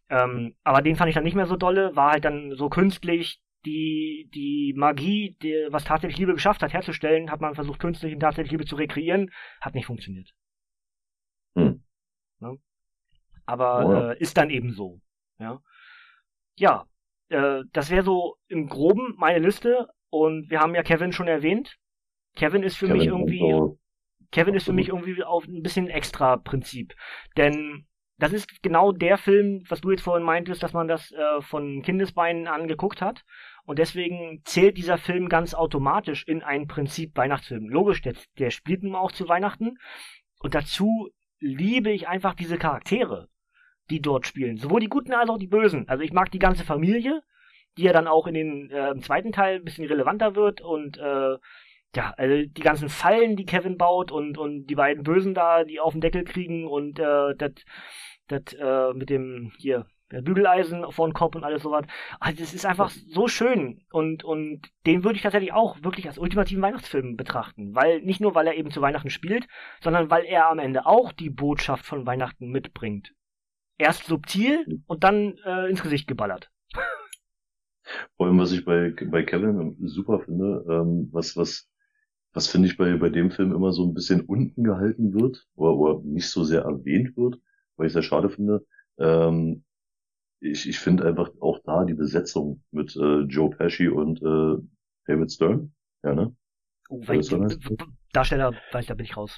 [0.09, 3.39] Ähm, aber den fand ich dann nicht mehr so dolle, war halt dann so künstlich,
[3.65, 8.19] die, die Magie, die, was tatsächlich Liebe geschafft hat, herzustellen, hat man versucht, künstlich in
[8.19, 10.31] tatsächlich Liebe zu rekreieren, hat nicht funktioniert.
[11.55, 11.83] Hm.
[12.39, 12.57] Ne?
[13.45, 14.11] Aber oh ja.
[14.11, 15.01] äh, ist dann eben so.
[15.39, 15.61] Ja,
[16.55, 16.85] ja
[17.29, 19.87] äh, das wäre so im Groben meine Liste.
[20.09, 21.77] Und wir haben ja Kevin schon erwähnt.
[22.35, 23.77] Kevin ist für Kevin mich irgendwie.
[24.31, 26.93] Kevin ist für mich irgendwie auf ein bisschen extra Prinzip.
[27.35, 27.87] Denn
[28.17, 31.81] das ist genau der Film, was du jetzt vorhin meintest, dass man das äh, von
[31.81, 33.23] Kindesbeinen angeguckt hat.
[33.65, 37.69] Und deswegen zählt dieser Film ganz automatisch in ein Prinzip Weihnachtsfilm.
[37.69, 39.77] Logisch, der, der spielt nun auch zu Weihnachten.
[40.39, 41.09] Und dazu
[41.39, 43.29] liebe ich einfach diese Charaktere
[43.89, 44.57] die dort spielen.
[44.57, 45.87] Sowohl die Guten als auch die Bösen.
[45.87, 47.21] Also ich mag die ganze Familie,
[47.77, 50.97] die ja dann auch in den äh, im zweiten Teil ein bisschen relevanter wird und
[50.97, 51.37] äh,
[51.95, 55.79] ja, also die ganzen Fallen, die Kevin baut und und die beiden Bösen da, die
[55.79, 57.51] auf den Deckel kriegen und äh, das
[58.27, 61.85] das äh, mit dem hier Bügeleisen vor den Kopf und alles sowas.
[62.19, 66.17] Also das ist einfach so schön und und den würde ich tatsächlich auch wirklich als
[66.17, 69.47] ultimativen Weihnachtsfilm betrachten, weil nicht nur weil er eben zu Weihnachten spielt,
[69.81, 73.13] sondern weil er am Ende auch die Botschaft von Weihnachten mitbringt
[73.79, 76.51] erst subtil und dann äh, ins Gesicht geballert.
[78.17, 81.67] Vor allem, was ich bei, bei Kevin super finde, ähm, was, was,
[82.33, 85.75] was finde ich bei, bei dem Film immer so ein bisschen unten gehalten wird, oder,
[85.75, 87.39] oder nicht so sehr erwähnt wird,
[87.77, 88.65] weil ich sehr schade finde.
[88.99, 89.63] Ähm,
[90.41, 94.61] ich, ich finde einfach auch da die Besetzung mit äh, Joe Pesci und äh,
[95.05, 95.73] David Stern.
[96.03, 96.35] Ja, ne?
[96.89, 97.29] Oh, weil ich,
[98.13, 99.37] Darsteller, weiß, da bin ich raus.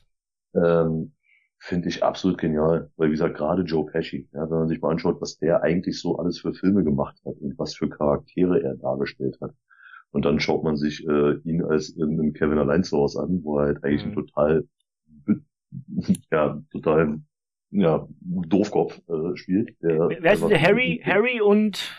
[0.54, 1.14] Ähm,
[1.62, 2.89] finde ich absolut genial.
[2.97, 5.99] Weil wie gesagt, gerade Joe Pesci, ja, wenn man sich mal anschaut, was der eigentlich
[5.99, 9.53] so alles für Filme gemacht hat und was für Charaktere er dargestellt hat.
[10.09, 13.43] Und dann schaut man sich äh, ihn als in, in Kevin allein zu Hause an,
[13.43, 14.12] wo er halt eigentlich mhm.
[14.12, 14.68] ein total,
[16.32, 17.20] ja, total,
[17.70, 19.80] ja, Doofkopf äh, spielt.
[19.84, 21.95] Der Wer ist der Harry, Harry und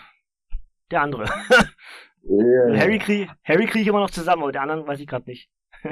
[0.91, 1.25] der andere?
[2.29, 2.77] yeah.
[2.81, 5.49] Harry kriege Harry krieg ich immer noch zusammen, aber der anderen weiß ich gerade nicht.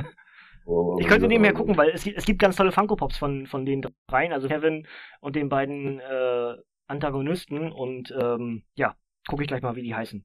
[0.98, 3.84] ich könnte nebenher gucken, weil es, es gibt ganz tolle Funko Pops von, von den
[4.06, 4.86] dreien, also Kevin
[5.20, 6.56] und den beiden äh,
[6.86, 8.94] Antagonisten und ähm, ja,
[9.28, 10.24] gucke ich gleich mal, wie die heißen.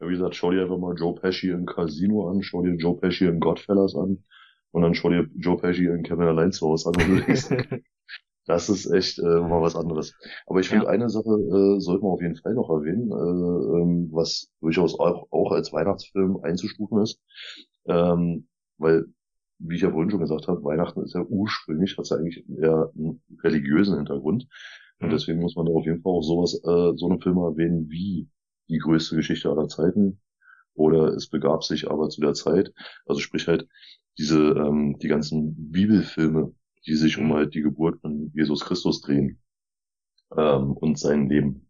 [0.00, 2.98] Ja, wie gesagt, schau dir einfach mal Joe Pesci in Casino an, schau dir Joe
[2.98, 4.24] Pesci in Godfellas an
[4.72, 7.24] und dann schau dir Joe Pesci in Kevin allein zu Hause an.
[8.46, 10.14] das ist echt äh, mal was anderes.
[10.46, 10.90] Aber ich finde, ja.
[10.90, 15.28] eine Sache äh, sollte man auf jeden Fall noch erwähnen, äh, ähm, was durchaus auch,
[15.30, 17.20] auch als Weihnachtsfilm einzustufen ist.
[17.86, 18.48] Ähm,
[18.78, 19.06] weil
[19.60, 22.90] wie ich ja vorhin schon gesagt habe, Weihnachten ist ja ursprünglich, hat ja eigentlich eher
[22.96, 24.48] einen religiösen Hintergrund.
[25.00, 25.12] Und mhm.
[25.12, 28.28] deswegen muss man da auf jeden Fall auch sowas, äh, so eine Filme erwähnen wie
[28.68, 30.20] die größte Geschichte aller Zeiten.
[30.74, 32.72] Oder es begab sich aber zu der Zeit.
[33.04, 33.68] Also sprich halt
[34.18, 36.54] diese, ähm, die ganzen Bibelfilme,
[36.86, 39.40] die sich um halt die Geburt von Jesus Christus drehen
[40.36, 41.68] ähm, und sein Leben.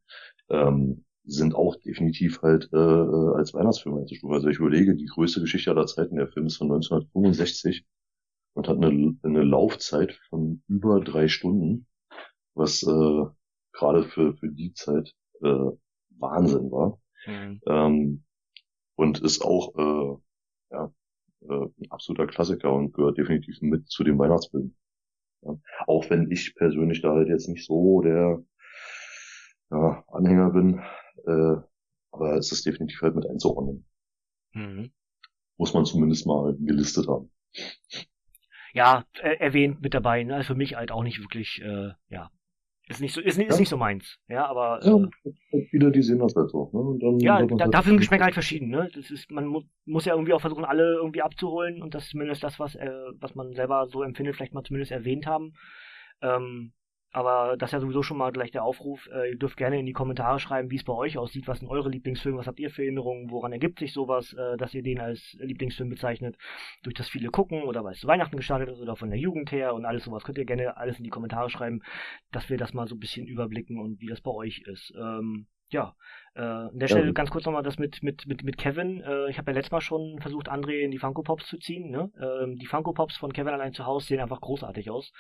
[0.49, 4.35] Ähm, sind auch definitiv halt äh, äh, als Weihnachtsfilm einzustufen.
[4.35, 7.87] Also ich überlege, die größte Geschichte aller Zeiten, der Film ist von 1965
[8.55, 11.87] und hat eine, eine Laufzeit von über drei Stunden,
[12.55, 13.25] was äh,
[13.73, 15.71] gerade für, für die Zeit äh,
[16.19, 17.01] Wahnsinn war.
[17.27, 17.61] Mhm.
[17.67, 18.25] Ähm,
[18.97, 20.93] und ist auch äh, ja,
[21.43, 24.77] äh, ein absoluter Klassiker und gehört definitiv mit zu den Weihnachtsfilmen.
[25.43, 25.57] Ja.
[25.87, 28.43] Auch wenn ich persönlich da halt jetzt nicht so der
[29.71, 30.83] ja, Anhänger bin,
[31.27, 31.57] äh,
[32.13, 33.87] aber es ist definitiv halt mit einzuordnen.
[34.53, 34.93] Mhm.
[35.57, 37.31] Muss man zumindest mal gelistet haben.
[38.73, 40.37] Ja, äh, erwähnt mit dabei, ne?
[40.37, 42.31] Also für mich halt auch nicht wirklich, äh, ja,
[42.91, 43.57] ist nicht so, ist, ist ja.
[43.57, 44.19] nicht so meins.
[44.27, 44.81] Ja, aber.
[44.83, 44.97] Ja,
[45.53, 46.71] äh, wieder, die sehen das halt so.
[46.73, 46.99] Ne?
[46.99, 48.91] Dann, ja, da, dafür sind Geschmäcker halt verschieden, ne?
[48.93, 52.11] Das ist, man mu muss ja irgendwie auch versuchen, alle irgendwie abzuholen und das ist
[52.11, 52.91] zumindest das, was, äh,
[53.21, 55.55] was man selber so empfindet, vielleicht mal zumindest erwähnt haben.
[56.21, 56.73] Ähm,
[57.13, 59.09] aber das ist ja sowieso schon mal gleich der Aufruf.
[59.13, 61.49] Äh, ihr dürft gerne in die Kommentare schreiben, wie es bei euch aussieht.
[61.49, 62.39] Was sind eure Lieblingsfilme?
[62.39, 63.31] Was habt ihr für Erinnerungen?
[63.31, 66.37] Woran ergibt sich sowas, äh, dass ihr den als Lieblingsfilm bezeichnet?
[66.83, 69.51] Durch das viele gucken oder weil es zu Weihnachten gestartet ist oder von der Jugend
[69.51, 70.23] her und alles sowas.
[70.23, 71.81] Könnt ihr gerne alles in die Kommentare schreiben,
[72.31, 74.95] dass wir das mal so ein bisschen überblicken und wie das bei euch ist.
[74.97, 75.95] Ähm, ja,
[76.35, 77.13] äh, an der Stelle ja.
[77.13, 79.01] ganz kurz nochmal das mit, mit, mit, mit Kevin.
[79.03, 81.91] Äh, ich habe ja letztes Mal schon versucht, André in die Funko Pops zu ziehen.
[81.91, 82.11] Ne?
[82.21, 85.13] Ähm, die Funko Pops von Kevin allein zu Hause sehen einfach großartig aus.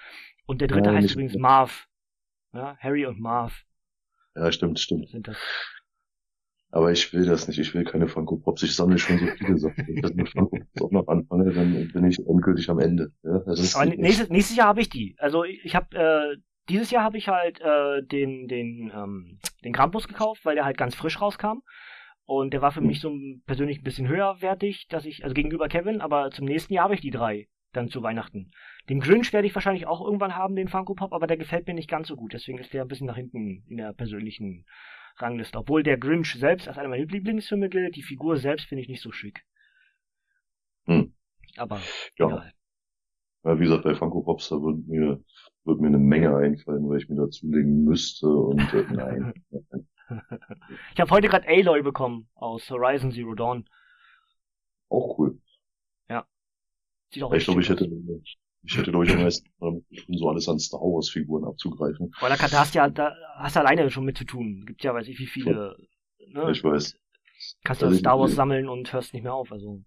[0.47, 1.87] Und der dritte ja, heißt übrigens Marv.
[2.53, 3.65] Ja, Harry und Marv.
[4.35, 5.11] Ja, stimmt, stimmt.
[6.73, 7.59] Aber ich will das nicht.
[7.59, 8.63] Ich will keine Funko Pops.
[8.63, 9.87] Ich sammle schon so viele Sachen.
[9.87, 13.13] Wenn ich das mit Funko Pops auch noch anfange, dann bin ich endgültig am Ende.
[13.25, 15.17] Ja, das nächstes, nächstes Jahr habe ich die.
[15.19, 16.37] Also ich, ich habe äh,
[16.71, 20.79] dieses Jahr habe ich halt äh, den den ähm, den Krampus gekauft, weil der halt
[20.79, 21.61] ganz frisch rauskam.
[22.25, 22.87] Und der war für mhm.
[22.87, 23.13] mich so
[23.47, 27.01] persönlich ein bisschen höherwertig, dass ich, also gegenüber Kevin, aber zum nächsten Jahr habe ich
[27.01, 28.53] die drei dann zu Weihnachten.
[28.89, 31.75] Den Grinch werde ich wahrscheinlich auch irgendwann haben, den Funko Pop, aber der gefällt mir
[31.75, 32.33] nicht ganz so gut.
[32.33, 34.65] Deswegen ist der ein bisschen nach hinten in der persönlichen
[35.17, 35.59] Rangliste.
[35.59, 39.03] Obwohl der Grinch selbst als einer meiner Lieblingsfilme gilt, die Figur selbst finde ich nicht
[39.03, 39.45] so schick.
[40.87, 41.15] Hm.
[41.57, 41.81] Aber
[42.17, 42.27] ja.
[42.27, 42.53] Egal.
[43.45, 45.23] Ja, wie gesagt, bei Funko Pops, da würde mir,
[45.65, 49.35] würde mir eine Menge einfallen, weil ich mir dazulegen müsste und äh, nein.
[50.95, 53.69] ich habe heute gerade Aloy bekommen aus Horizon Zero Dawn.
[54.89, 55.39] Auch cool.
[57.13, 57.91] Sieht auch ich glaube, ich hätte,
[58.63, 59.49] ich hätte, glaube ich, am meisten
[60.09, 62.13] so alles an Star Wars Figuren abzugreifen.
[62.21, 64.65] Weil da, da hast du ja, da hast du alleine schon mit zu tun.
[64.67, 65.77] Gibt ja, weiß ich, wie viele,
[66.29, 66.51] ne?
[66.53, 66.97] Ich weiß.
[67.65, 69.83] Kannst du also Star Wars sammeln und hörst nicht mehr auf, also.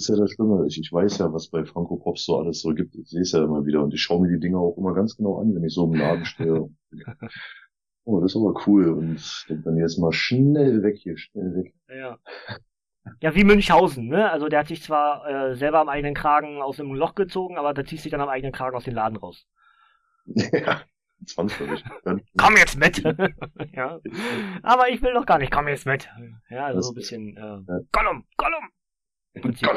[0.00, 0.64] Das ist ja das Schlimme.
[0.66, 2.94] Ich, ich weiß ja, was bei Franco Pops so alles so gibt.
[2.94, 5.14] Ich sehe es ja immer wieder und ich schaue mir die Dinger auch immer ganz
[5.14, 6.70] genau an, wenn ich so im Laden stehe.
[8.04, 8.88] oh, das ist aber cool.
[8.88, 11.74] Und denke dann jetzt mal schnell weg hier, schnell weg.
[11.90, 12.16] Ja.
[13.20, 14.30] Ja, wie Münchhausen, ne?
[14.30, 17.74] Also der hat sich zwar äh, selber am eigenen Kragen aus dem Loch gezogen, aber
[17.74, 19.46] der zieht sich dann am eigenen Kragen aus dem Laden raus.
[20.34, 20.80] Ja,
[21.26, 21.84] zwangsläufig.
[22.38, 22.98] komm jetzt mit!
[23.74, 24.00] ja.
[24.62, 26.08] Aber ich will doch gar nicht, komm jetzt mit.
[26.48, 27.80] Ja, also so ein bisschen äh, ja.
[27.92, 28.70] Gollum, Gollum!
[29.32, 29.68] Prinzip.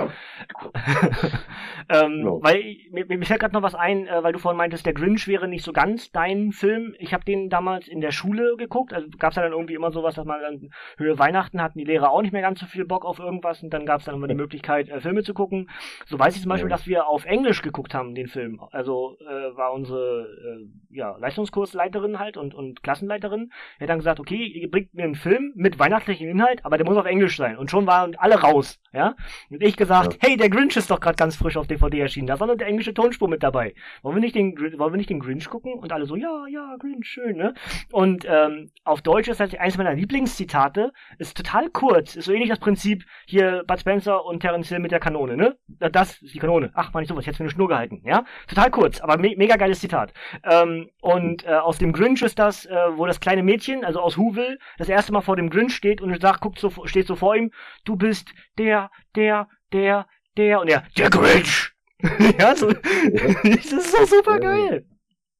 [1.89, 2.39] ähm, genau.
[2.41, 5.27] Weil mir, mir fällt gerade noch was ein, äh, weil du vorhin meintest, der Grinch
[5.27, 6.95] wäre nicht so ganz dein Film.
[6.97, 8.93] Ich habe den damals in der Schule geguckt.
[8.93, 11.85] Also gab es ja dann irgendwie immer sowas, dass man dann Höhe Weihnachten hatten die
[11.85, 14.15] Lehrer auch nicht mehr ganz so viel Bock auf irgendwas und dann gab es dann
[14.15, 15.69] immer die Möglichkeit, äh, Filme zu gucken.
[16.05, 16.75] So weiß ich zum Beispiel, ja.
[16.75, 18.59] dass wir auf Englisch geguckt haben, den Film.
[18.71, 23.51] Also äh, war unsere äh, ja, Leistungskursleiterin halt und, und Klassenleiterin.
[23.77, 26.87] Er hat dann gesagt, okay, ihr bringt mir einen Film mit weihnachtlichem Inhalt, aber der
[26.87, 27.57] muss auf Englisch sein.
[27.57, 29.15] Und schon waren alle raus, ja.
[29.53, 30.19] Und ich gesagt, ja.
[30.21, 32.27] hey, der Grinch ist doch gerade ganz frisch auf DVD erschienen.
[32.27, 33.73] Da ist auch noch der englische Tonspur mit dabei.
[34.01, 35.73] Wollen wir nicht den, wollen wir nicht den Grinch gucken?
[35.73, 37.53] Und alle so, ja, ja, Grinch, schön, ne?
[37.91, 42.49] Und ähm, auf Deutsch ist halt eines meiner Lieblingszitate, ist total kurz, ist so ähnlich
[42.49, 45.57] das Prinzip hier Bud Spencer und Terence Hill mit der Kanone, ne?
[45.67, 46.71] Das ist die Kanone.
[46.73, 48.25] Ach, man, ich sowas, jetzt mir eine Schnur gehalten, ja?
[48.47, 50.13] Total kurz, aber me mega geiles Zitat.
[50.43, 54.17] Ähm, und äh, aus dem Grinch ist das, äh, wo das kleine Mädchen, also aus
[54.17, 57.35] Whoville, das erste Mal vor dem Grinch steht und sagt, guckt so, steht so vor
[57.35, 57.51] ihm,
[57.85, 59.42] du bist der, der,
[59.73, 60.07] der,
[60.37, 61.71] der und der, der Grinch.
[62.39, 64.85] ja, so, das ist so super geil.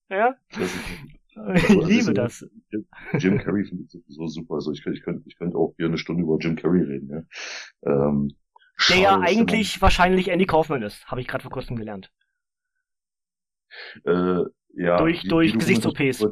[0.10, 0.36] Ja.
[1.56, 2.48] Ich liebe das.
[3.18, 4.54] Jim Carrey finde ich sowieso super.
[4.54, 7.10] Also ich könnte, ich könnte, ich könnte auch hier eine Stunde über Jim Carrey reden.
[7.82, 7.92] Ja.
[8.12, 8.36] Ähm,
[8.90, 12.12] der ja eigentlich wahrscheinlich Andy Kaufman ist, habe ich gerade vor kurzem gelernt.
[14.06, 14.44] Äh,
[14.76, 14.98] ja.
[14.98, 16.28] Durch, die, durch Gesichts-OPs.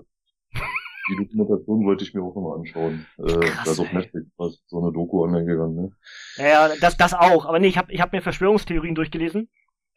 [1.10, 3.06] Die Dokumentation wollte ich mir auch nochmal anschauen.
[3.18, 5.92] Äh, Krass, da ist auf Netflix was, so eine Doku online gegangen, ne?
[6.38, 7.46] Ja, das, das auch.
[7.46, 9.50] Aber nee, ich habe ich hab mir Verschwörungstheorien durchgelesen.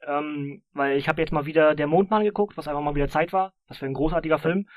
[0.06, 3.32] Ähm, weil ich habe jetzt mal wieder Der Mondmann geguckt, was einfach mal wieder Zeit
[3.32, 3.54] war.
[3.68, 4.68] Das wäre ein großartiger Film.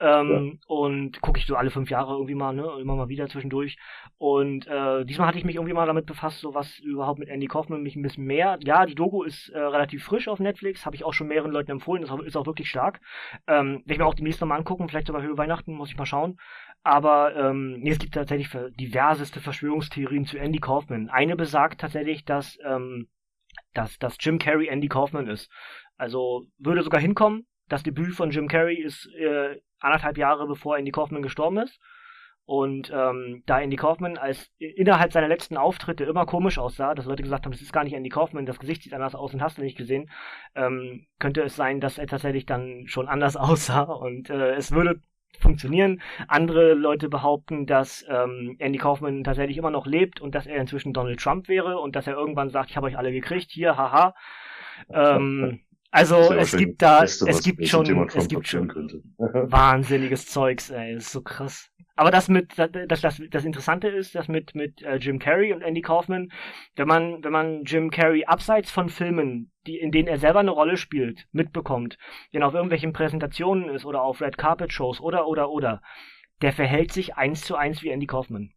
[0.00, 0.66] Ähm, ja.
[0.66, 2.68] Und gucke ich so alle fünf Jahre irgendwie mal, ne?
[2.80, 3.76] Immer mal wieder zwischendurch.
[4.18, 7.46] Und äh, diesmal hatte ich mich irgendwie mal damit befasst, so was überhaupt mit Andy
[7.46, 8.58] Kaufman mich ein bisschen mehr.
[8.64, 11.70] Ja, die Doku ist äh, relativ frisch auf Netflix, habe ich auch schon mehreren Leuten
[11.70, 13.00] empfohlen, ist auch, ist auch wirklich stark.
[13.46, 16.06] Ähm, werde ich mir auch demnächst nochmal angucken, vielleicht sogar Höhe Weihnachten, muss ich mal
[16.06, 16.38] schauen.
[16.82, 21.08] Aber ähm, nee, es gibt tatsächlich diverseste Verschwörungstheorien zu Andy Kaufman.
[21.08, 23.08] Eine besagt tatsächlich, dass, ähm,
[23.72, 25.50] dass, dass Jim Carrey Andy Kaufman ist.
[25.96, 27.46] Also würde sogar hinkommen.
[27.68, 31.80] Das Debüt von Jim Carrey ist äh, anderthalb Jahre bevor Andy Kaufman gestorben ist.
[32.46, 37.22] Und ähm, da Andy Kaufman als innerhalb seiner letzten Auftritte immer komisch aussah, dass Leute
[37.22, 39.56] gesagt haben, das ist gar nicht Andy Kaufman, das Gesicht sieht anders aus und hast
[39.56, 40.10] du nicht gesehen,
[40.54, 45.00] ähm, könnte es sein, dass er tatsächlich dann schon anders aussah und äh, es würde
[45.38, 46.02] funktionieren.
[46.28, 50.92] Andere Leute behaupten, dass ähm, Andy Kaufman tatsächlich immer noch lebt und dass er inzwischen
[50.92, 54.14] Donald Trump wäre und dass er irgendwann sagt, ich habe euch alle gekriegt, hier, haha.
[54.90, 55.60] Ähm,
[55.94, 58.68] also es gibt da, Beste, es gibt schon, es gibt schon
[59.18, 61.70] wahnsinniges Zeugs, ey, ist so krass.
[61.94, 65.62] Aber das mit, das, das, das Interessante ist, dass mit, mit äh, Jim Carrey und
[65.62, 66.32] Andy Kaufman,
[66.74, 70.50] wenn man, wenn man Jim Carrey abseits von Filmen, die, in denen er selber eine
[70.50, 71.96] Rolle spielt, mitbekommt,
[72.32, 75.80] wenn er auf irgendwelchen Präsentationen ist oder auf Red Carpet Shows oder, oder, oder,
[76.42, 78.52] der verhält sich eins zu eins wie Andy Kaufman.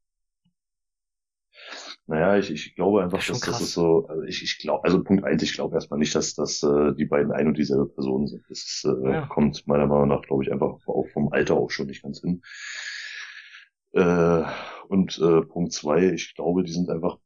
[2.10, 5.04] Naja, ich, ich glaube einfach, das dass das ist so, also ich, ich glaube, also
[5.04, 8.28] Punkt eins, ich glaube erstmal nicht, dass, dass äh, die beiden ein und dieselbe Person
[8.28, 8.46] sind.
[8.48, 9.26] Das äh, ja.
[9.26, 12.42] kommt meiner Meinung nach, glaube ich, einfach auch vom Alter auch schon nicht ganz hin.
[13.92, 14.44] Äh,
[14.88, 17.18] und äh, Punkt zwei, ich glaube, die sind einfach,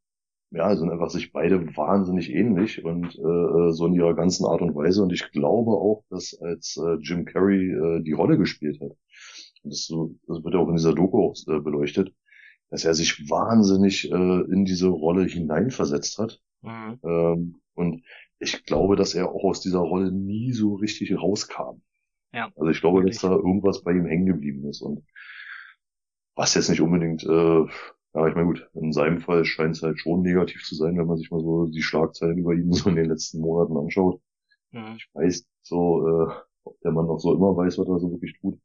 [0.50, 4.74] ja, sind einfach sich beide wahnsinnig ähnlich und äh, so in ihrer ganzen Art und
[4.74, 5.04] Weise.
[5.04, 8.98] Und ich glaube auch, dass als äh, Jim Carrey äh, die Rolle gespielt hat,
[9.64, 12.12] und das, so, das wird ja auch in dieser Doku auch äh, beleuchtet,
[12.72, 16.42] dass er sich wahnsinnig äh, in diese Rolle hineinversetzt hat.
[16.62, 17.00] Mhm.
[17.04, 18.04] Ähm, und
[18.40, 21.82] ich glaube, dass er auch aus dieser Rolle nie so richtig rauskam.
[22.34, 23.20] Ja, also ich glaube, wirklich.
[23.20, 24.82] dass da irgendwas bei ihm hängen geblieben ist.
[24.82, 25.06] Und
[26.36, 27.66] was jetzt nicht unbedingt, äh,
[28.14, 31.08] ja, ich meine gut, in seinem Fall scheint es halt schon negativ zu sein, wenn
[31.08, 34.22] man sich mal so die Schlagzeilen über ihn so in den letzten Monaten anschaut.
[34.72, 34.96] Mhm.
[34.96, 38.40] Ich weiß so, äh, ob der Mann noch so immer weiß, was er so wirklich
[38.40, 38.58] tut.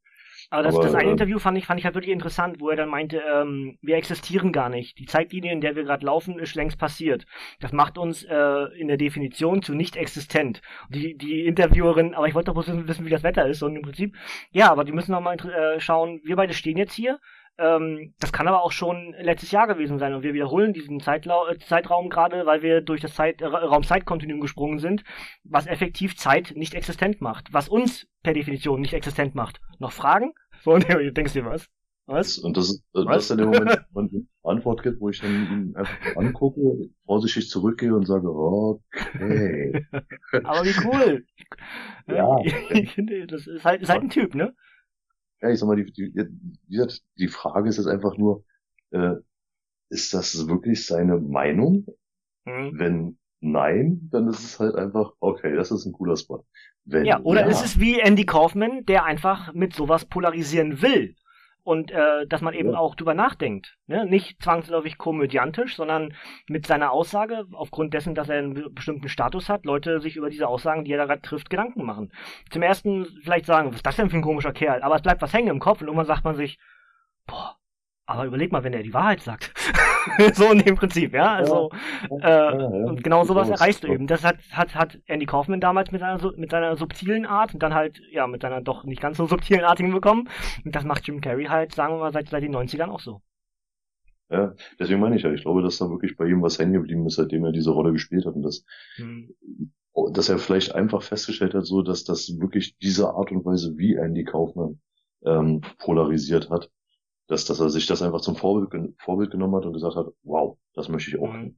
[0.51, 2.71] Aber das, Aber, das eine äh, Interview fand ich, fand ich halt wirklich interessant, wo
[2.71, 4.99] er dann meinte, ähm, wir existieren gar nicht.
[4.99, 7.27] Die Zeitlinie, in der wir gerade laufen, ist längst passiert.
[7.61, 10.63] Das macht uns äh, in der Definition zu nicht existent.
[10.89, 13.63] Die, die Interviewerin, aber ich wollte doch bloß wissen, wie das Wetter ist.
[13.63, 14.15] Und im Prinzip,
[14.51, 17.19] ja, aber die müssen noch mal äh, schauen, wir beide stehen jetzt hier
[17.59, 21.47] ähm, das kann aber auch schon letztes Jahr gewesen sein und wir wiederholen diesen Zeitlau
[21.47, 25.05] äh, Zeitraum gerade, weil wir durch das Zeit äh, Raum-Zeit-Kontinuum gesprungen sind,
[25.45, 29.61] was effektiv Zeit nicht existent macht, was uns per Definition nicht existent macht.
[29.79, 30.33] Noch Fragen?
[30.65, 31.69] So, du denkst dir was?
[32.07, 32.39] Was?
[32.39, 33.23] Und das ist, äh, was?
[33.23, 36.89] ist dann der Moment, wo man eine Antwort gibt, wo ich dann ihn einfach angucke,
[37.05, 39.87] vorsichtig zurückgehe und sage, okay.
[40.45, 41.25] aber wie cool.
[42.09, 42.37] ja.
[43.27, 44.55] Das ist halt, ist halt ein Typ, ne?
[45.43, 48.45] Ja, ich sag mal, die, die, die Frage ist jetzt einfach nur,
[48.91, 49.15] äh,
[49.89, 51.87] ist das wirklich seine Meinung?
[52.45, 52.73] Mhm.
[52.75, 56.45] Wenn nein, dann ist es halt einfach, okay, das ist ein cooler Spot.
[56.85, 61.17] Wenn ja, oder ja, ist es wie Andy Kaufman, der einfach mit sowas polarisieren will
[61.67, 62.79] und äh, dass man eben ja.
[62.79, 63.77] auch drüber nachdenkt.
[63.89, 64.07] Ne?
[64.07, 66.15] Nicht zwangsläufig komödiantisch, sondern
[66.47, 70.47] mit seiner Aussage, aufgrund dessen, dass er einen bestimmten Status hat, Leute sich über diese
[70.47, 72.13] Aussagen, die er da gerade trifft, Gedanken machen.
[72.51, 74.83] Zum ersten vielleicht sagen, was ist das denn für ein komischer Kerl?
[74.83, 76.57] Aber es bleibt was hängen im Kopf und irgendwann sagt man sich,
[77.27, 77.57] boah,
[78.07, 79.53] aber überleg mal, wenn er die Wahrheit sagt.
[80.35, 81.35] so in dem Prinzip, ja.
[81.35, 81.71] Also
[82.11, 84.07] ja, äh, ja, und genau sowas erreichst du eben.
[84.07, 87.75] Das hat, hat, hat Andy Kaufman damals mit seiner mit seiner subtilen Art und dann
[87.75, 90.29] halt, ja, mit seiner doch nicht ganz so subtilen Art hinbekommen.
[90.65, 93.23] Und das macht Jim Carrey halt, sagen wir mal, seit, seit den 90ern auch so.
[94.29, 97.07] Ja, deswegen meine ich ja, ich glaube, dass da wirklich bei ihm was hängen geblieben
[97.07, 98.65] ist, seitdem er diese Rolle gespielt hat und das,
[98.97, 99.35] hm.
[100.13, 103.95] dass er vielleicht einfach festgestellt hat, so, dass das wirklich diese Art und Weise, wie
[103.95, 104.81] Andy Kaufman
[105.25, 106.71] ähm, polarisiert hat,
[107.27, 110.59] dass, dass er sich das einfach zum Vorbild, Vorbild genommen hat und gesagt hat, wow,
[110.75, 111.33] das möchte ich auch.
[111.33, 111.57] Mhm.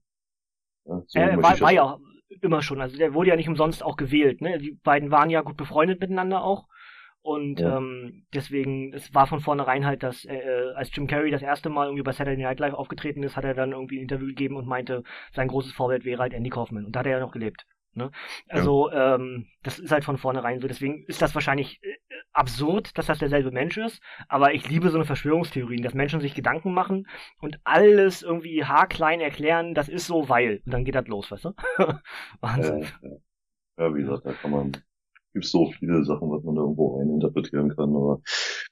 [0.86, 1.98] Ja, so er war, war ja
[2.40, 4.58] immer schon, also der wurde ja nicht umsonst auch gewählt, ne?
[4.58, 6.66] Die beiden waren ja gut befreundet miteinander auch.
[7.20, 7.76] Und ja.
[7.76, 11.86] ähm, deswegen, es war von vornherein halt, dass äh, als Jim Carrey das erste Mal
[11.86, 14.66] irgendwie bei Saturday Night Live aufgetreten ist, hat er dann irgendwie ein Interview gegeben und
[14.66, 15.02] meinte,
[15.32, 16.86] sein großes Vorbild wäre halt Andy Kaufman.
[16.86, 17.66] Und da hat er ja noch gelebt.
[17.94, 18.10] Ne?
[18.48, 19.16] Also ja.
[19.16, 20.68] ähm, das ist halt von vornherein so.
[20.68, 21.96] Deswegen ist das wahrscheinlich äh,
[22.32, 24.00] absurd, dass das derselbe Mensch ist.
[24.28, 27.08] Aber ich liebe so eine Verschwörungstheorien, dass Menschen sich Gedanken machen
[27.40, 29.74] und alles irgendwie haarklein erklären.
[29.74, 30.62] Das ist so, weil.
[30.64, 31.54] Und dann geht das los, weißt du?
[32.40, 32.80] Wahnsinn.
[32.80, 33.16] Ja, ja.
[33.78, 34.72] ja, wie gesagt, da kann man
[35.38, 37.94] gibt so viele Sachen, was man da irgendwo rein interpretieren kann.
[37.94, 38.20] Aber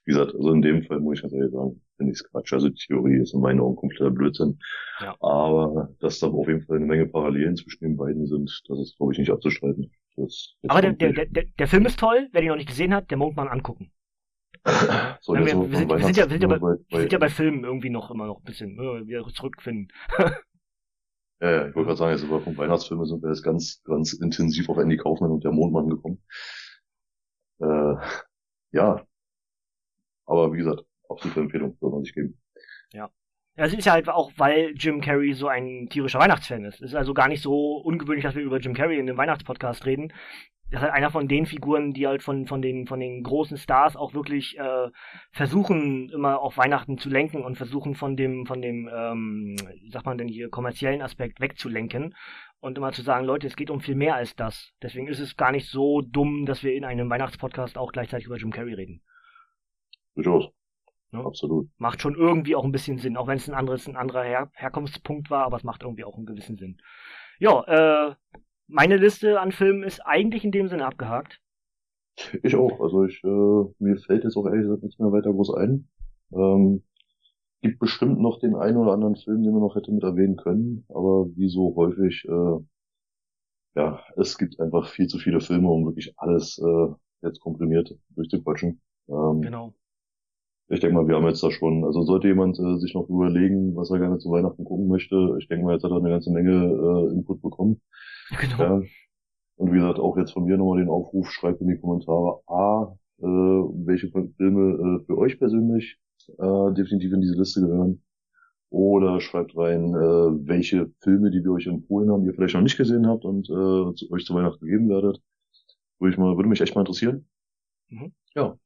[0.05, 2.53] wie gesagt, also in dem Fall muss ich ganz ehrlich sagen, finde ich es Quatsch.
[2.53, 4.59] Also die Theorie ist in meinen Augen kompletter Blödsinn.
[4.99, 5.15] Ja.
[5.21, 8.97] Aber dass da auf jeden Fall eine Menge Parallelen zwischen den beiden sind, das ist,
[8.97, 9.91] glaube ich, nicht abzustreiten.
[10.67, 13.17] Aber der, der, der, der Film ist toll, wer den noch nicht gesehen hat, der
[13.17, 13.91] muss man angucken.
[15.21, 17.29] so, wir, wir, sind, wir, sind, ja, wir, sind ja bei, wir sind ja bei
[17.29, 19.89] Filmen irgendwie noch immer noch ein bisschen äh, wieder zurückfinden.
[21.39, 24.69] Ja, ich wollte gerade sagen, jetzt über vom Weihnachtsfilme sind wir jetzt ganz, ganz intensiv
[24.69, 26.23] auf Andy Kaufmann und der Mondmann gekommen.
[27.59, 27.95] Äh,
[28.71, 29.05] ja.
[30.25, 32.39] Aber wie gesagt, absolute Empfehlung, soll man sich geben.
[32.91, 33.09] Ja.
[33.55, 36.75] Das ist ja halt auch, weil Jim Carrey so ein tierischer Weihnachtsfan ist.
[36.75, 39.85] Es ist also gar nicht so ungewöhnlich, dass wir über Jim Carrey in dem Weihnachtspodcast
[39.85, 40.13] reden.
[40.69, 43.57] Das ist halt einer von den Figuren, die halt von, von, den, von den großen
[43.57, 44.89] Stars auch wirklich äh,
[45.31, 50.05] versuchen, immer auf Weihnachten zu lenken und versuchen von dem, von dem, ähm, wie sagt
[50.05, 52.15] man denn hier, kommerziellen Aspekt wegzulenken
[52.59, 54.73] und immer zu sagen, Leute, es geht um viel mehr als das.
[54.81, 58.37] Deswegen ist es gar nicht so dumm, dass wir in einem Weihnachtspodcast auch gleichzeitig über
[58.37, 59.01] Jim Carrey reden.
[60.15, 60.51] Durchaus.
[61.11, 61.23] Ne?
[61.23, 61.69] Absolut.
[61.77, 64.51] Macht schon irgendwie auch ein bisschen Sinn, auch wenn es ein anderes, ein anderer Her
[64.53, 66.81] Herkunftspunkt war, aber es macht irgendwie auch einen gewissen Sinn.
[67.39, 67.63] Ja,
[68.09, 68.15] äh,
[68.67, 71.39] meine Liste an Filmen ist eigentlich in dem Sinne abgehakt.
[72.43, 72.79] Ich auch.
[72.81, 73.27] Also ich, äh,
[73.79, 75.87] mir fällt jetzt auch ehrlich gesagt nichts mehr weiter groß ein.
[76.33, 76.83] Ähm,
[77.61, 80.85] gibt bestimmt noch den einen oder anderen Film, den man noch hätte mit erwähnen können,
[80.89, 82.59] aber wie so häufig, äh,
[83.75, 86.87] ja, es gibt einfach viel zu viele Filme, um wirklich alles äh,
[87.21, 88.81] jetzt komprimiert durchzuquatschen.
[89.09, 89.73] Ähm, Genau.
[90.69, 93.75] Ich denke mal, wir haben jetzt da schon, also sollte jemand äh, sich noch überlegen,
[93.75, 96.31] was er gerne zu Weihnachten gucken möchte, ich denke mal, jetzt hat er eine ganze
[96.31, 97.81] Menge äh, Input bekommen.
[98.29, 98.57] Genau.
[98.57, 98.81] Ja.
[99.55, 102.95] Und wie gesagt, auch jetzt von mir nochmal den Aufruf, schreibt in die Kommentare A,
[103.19, 105.97] äh, welche Filme äh, für euch persönlich
[106.37, 108.03] äh, definitiv in diese Liste gehören.
[108.69, 112.61] Oder schreibt rein, äh, welche Filme, die wir euch empfohlen haben, die ihr vielleicht noch
[112.61, 115.21] nicht gesehen habt und äh, zu, euch zu Weihnachten geben werdet.
[115.99, 117.27] Würde, ich mal, würde mich echt mal interessieren.
[117.87, 118.13] Mhm.
[118.35, 118.57] Ja,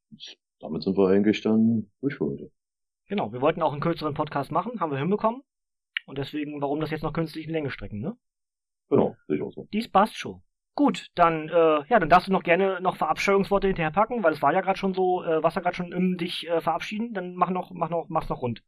[0.59, 2.51] damit sind wir eigentlich dann durch für heute.
[3.07, 3.31] Genau.
[3.31, 5.41] Wir wollten auch einen kürzeren Podcast machen, haben wir hinbekommen.
[6.07, 8.17] Und deswegen, warum das jetzt noch künstlich in Länge strecken, ne?
[8.91, 9.67] Genau, sehe ich auch so.
[9.71, 10.41] Dies passt schon.
[10.75, 14.41] Gut, dann, äh, ja, dann darfst du noch gerne noch Verabscheuungsworte hinterher packen, weil es
[14.41, 17.35] war ja gerade schon so, äh, warst ja gerade schon im dich äh, verabschieden, dann
[17.35, 18.63] mach noch, mach noch, mach's noch rund.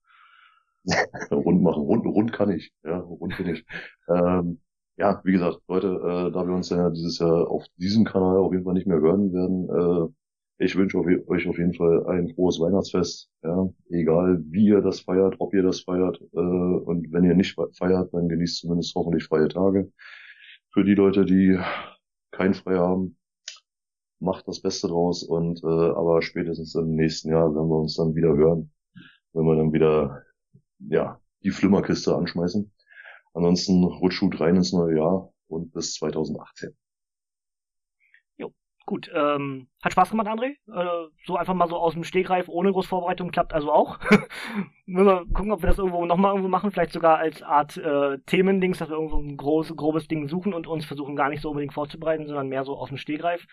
[1.32, 1.84] rund machen.
[1.84, 2.72] Rund, rund kann ich.
[2.84, 3.66] Ja, rund bin ich.
[4.10, 4.62] ähm,
[4.98, 8.52] ja, wie gesagt, Leute, äh, da wir uns ja dieses Jahr auf diesem Kanal auf
[8.54, 10.14] jeden Fall nicht mehr hören werden, äh,
[10.58, 13.30] ich wünsche euch auf jeden Fall ein frohes Weihnachtsfest.
[13.44, 16.22] Ja, egal wie ihr das feiert, ob ihr das feiert.
[16.34, 19.92] Äh, und wenn ihr nicht feiert, dann genießt zumindest hoffentlich freie Tage.
[20.72, 21.60] Für die Leute, die
[22.32, 23.18] kein frei haben,
[24.20, 25.24] macht das Beste draus.
[25.24, 28.72] Und äh, aber spätestens im nächsten Jahr werden wir uns dann wieder hören,
[29.34, 30.24] wenn wir dann wieder
[30.80, 32.72] ja die Flimmerkiste anschmeißen.
[33.34, 36.76] Ansonsten rutscht gut rein ins neue Jahr und bis 2018.
[38.86, 40.56] Gut, ähm, hat Spaß gemacht, André.
[40.68, 43.98] Äh, so einfach mal so aus dem Stegreif, ohne Großvorbereitung, klappt also auch.
[44.86, 48.18] Müssen wir gucken, ob wir das irgendwo nochmal irgendwo machen, vielleicht sogar als Art äh,
[48.26, 51.50] Themendings, dass wir irgendwo ein groß, grobes Ding suchen und uns versuchen gar nicht so
[51.50, 53.48] unbedingt vorzubereiten, sondern mehr so aus dem Stegreif.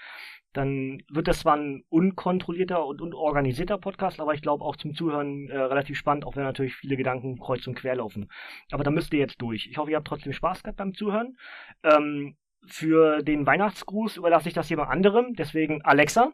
[0.52, 5.48] Dann wird das zwar ein unkontrollierter und unorganisierter Podcast, aber ich glaube auch zum Zuhören
[5.48, 8.28] äh, relativ spannend, auch wenn natürlich viele Gedanken kreuz und quer laufen.
[8.72, 9.68] Aber da müsst ihr jetzt durch.
[9.70, 11.36] Ich hoffe, ihr habt trotzdem Spaß gehabt beim Zuhören.
[11.84, 12.34] Ähm,
[12.66, 15.34] für den Weihnachtsgruß überlasse ich das jemand anderem.
[15.34, 16.32] Deswegen, Alexa,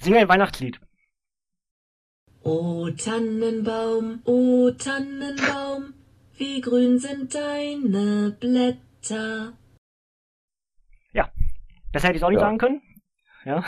[0.00, 0.80] singe ein Weihnachtslied.
[2.42, 5.94] O Tannenbaum, o Tannenbaum,
[6.36, 9.54] wie grün sind deine Blätter.
[11.12, 11.32] Ja,
[11.92, 12.46] besser hätte ich es auch nicht Ja.
[12.46, 12.82] sagen können.
[13.46, 13.62] Ja.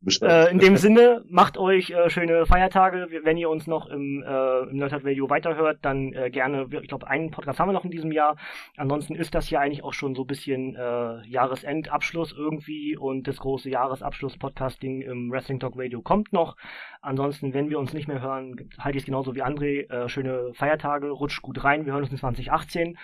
[0.00, 0.30] Bestimmt.
[0.30, 3.08] Äh, in dem Sinne, macht euch äh, schöne Feiertage.
[3.24, 7.08] Wenn ihr uns noch im, äh, im Nerdhard Radio weiterhört, dann äh, gerne, ich glaube,
[7.08, 8.36] einen Podcast haben wir noch in diesem Jahr.
[8.76, 13.38] Ansonsten ist das ja eigentlich auch schon so ein bisschen äh, Jahresendabschluss irgendwie und das
[13.38, 16.56] große Jahresabschluss-Podcasting im Wrestling Talk Radio kommt noch.
[17.00, 19.90] Ansonsten, wenn wir uns nicht mehr hören, halte ich es genauso wie André.
[19.90, 21.86] Äh, schöne Feiertage, rutscht gut rein.
[21.86, 22.96] Wir hören uns in 2018.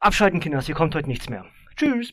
[0.00, 1.44] Abschalten, Kinders, hier kommt heute nichts mehr.
[1.76, 2.12] Tschüss.